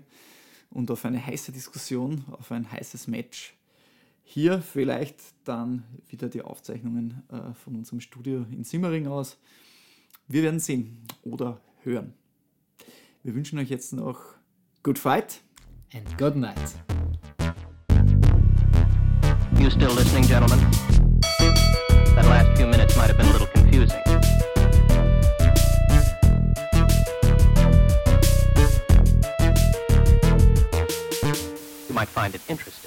und 0.69 0.91
auf 0.91 1.05
eine 1.05 1.25
heiße 1.25 1.51
Diskussion, 1.51 2.23
auf 2.29 2.51
ein 2.51 2.71
heißes 2.71 3.07
Match. 3.07 3.55
Hier 4.27 4.59
vielleicht 4.59 5.21
dann 5.43 5.83
wieder 6.07 6.27
die 6.29 6.41
Aufzeichnungen 6.41 7.23
äh, 7.29 7.53
von 7.53 7.75
unserem 7.75 8.01
Studio 8.01 8.45
in 8.51 8.63
Simmering 8.63 9.07
aus. 9.07 9.37
Wir 10.27 10.41
werden 10.41 10.59
sehen 10.59 10.97
oder 11.21 11.61
hören. 11.83 12.13
Wir 13.21 13.35
wünschen 13.35 13.59
euch 13.59 13.69
jetzt 13.69 13.93
noch 13.93 14.19
Good 14.81 14.97
Fight. 14.97 15.41
And 15.93 16.17
good 16.17 16.35
night. 16.35 16.57
You 19.59 19.69
still 19.69 19.93
listening, 19.93 20.23
gentlemen? 20.27 20.59
That 22.15 22.25
last 22.25 22.57
few 22.57 22.65
minutes 22.65 22.97
might 22.97 23.07
have 23.07 23.17
been 23.17 23.27
a 23.27 23.31
little 23.31 23.47
confusing. 23.47 24.01
You 31.87 31.93
might 31.93 32.09
find 32.09 32.33
it 32.33 32.41
interesting. 32.49 32.84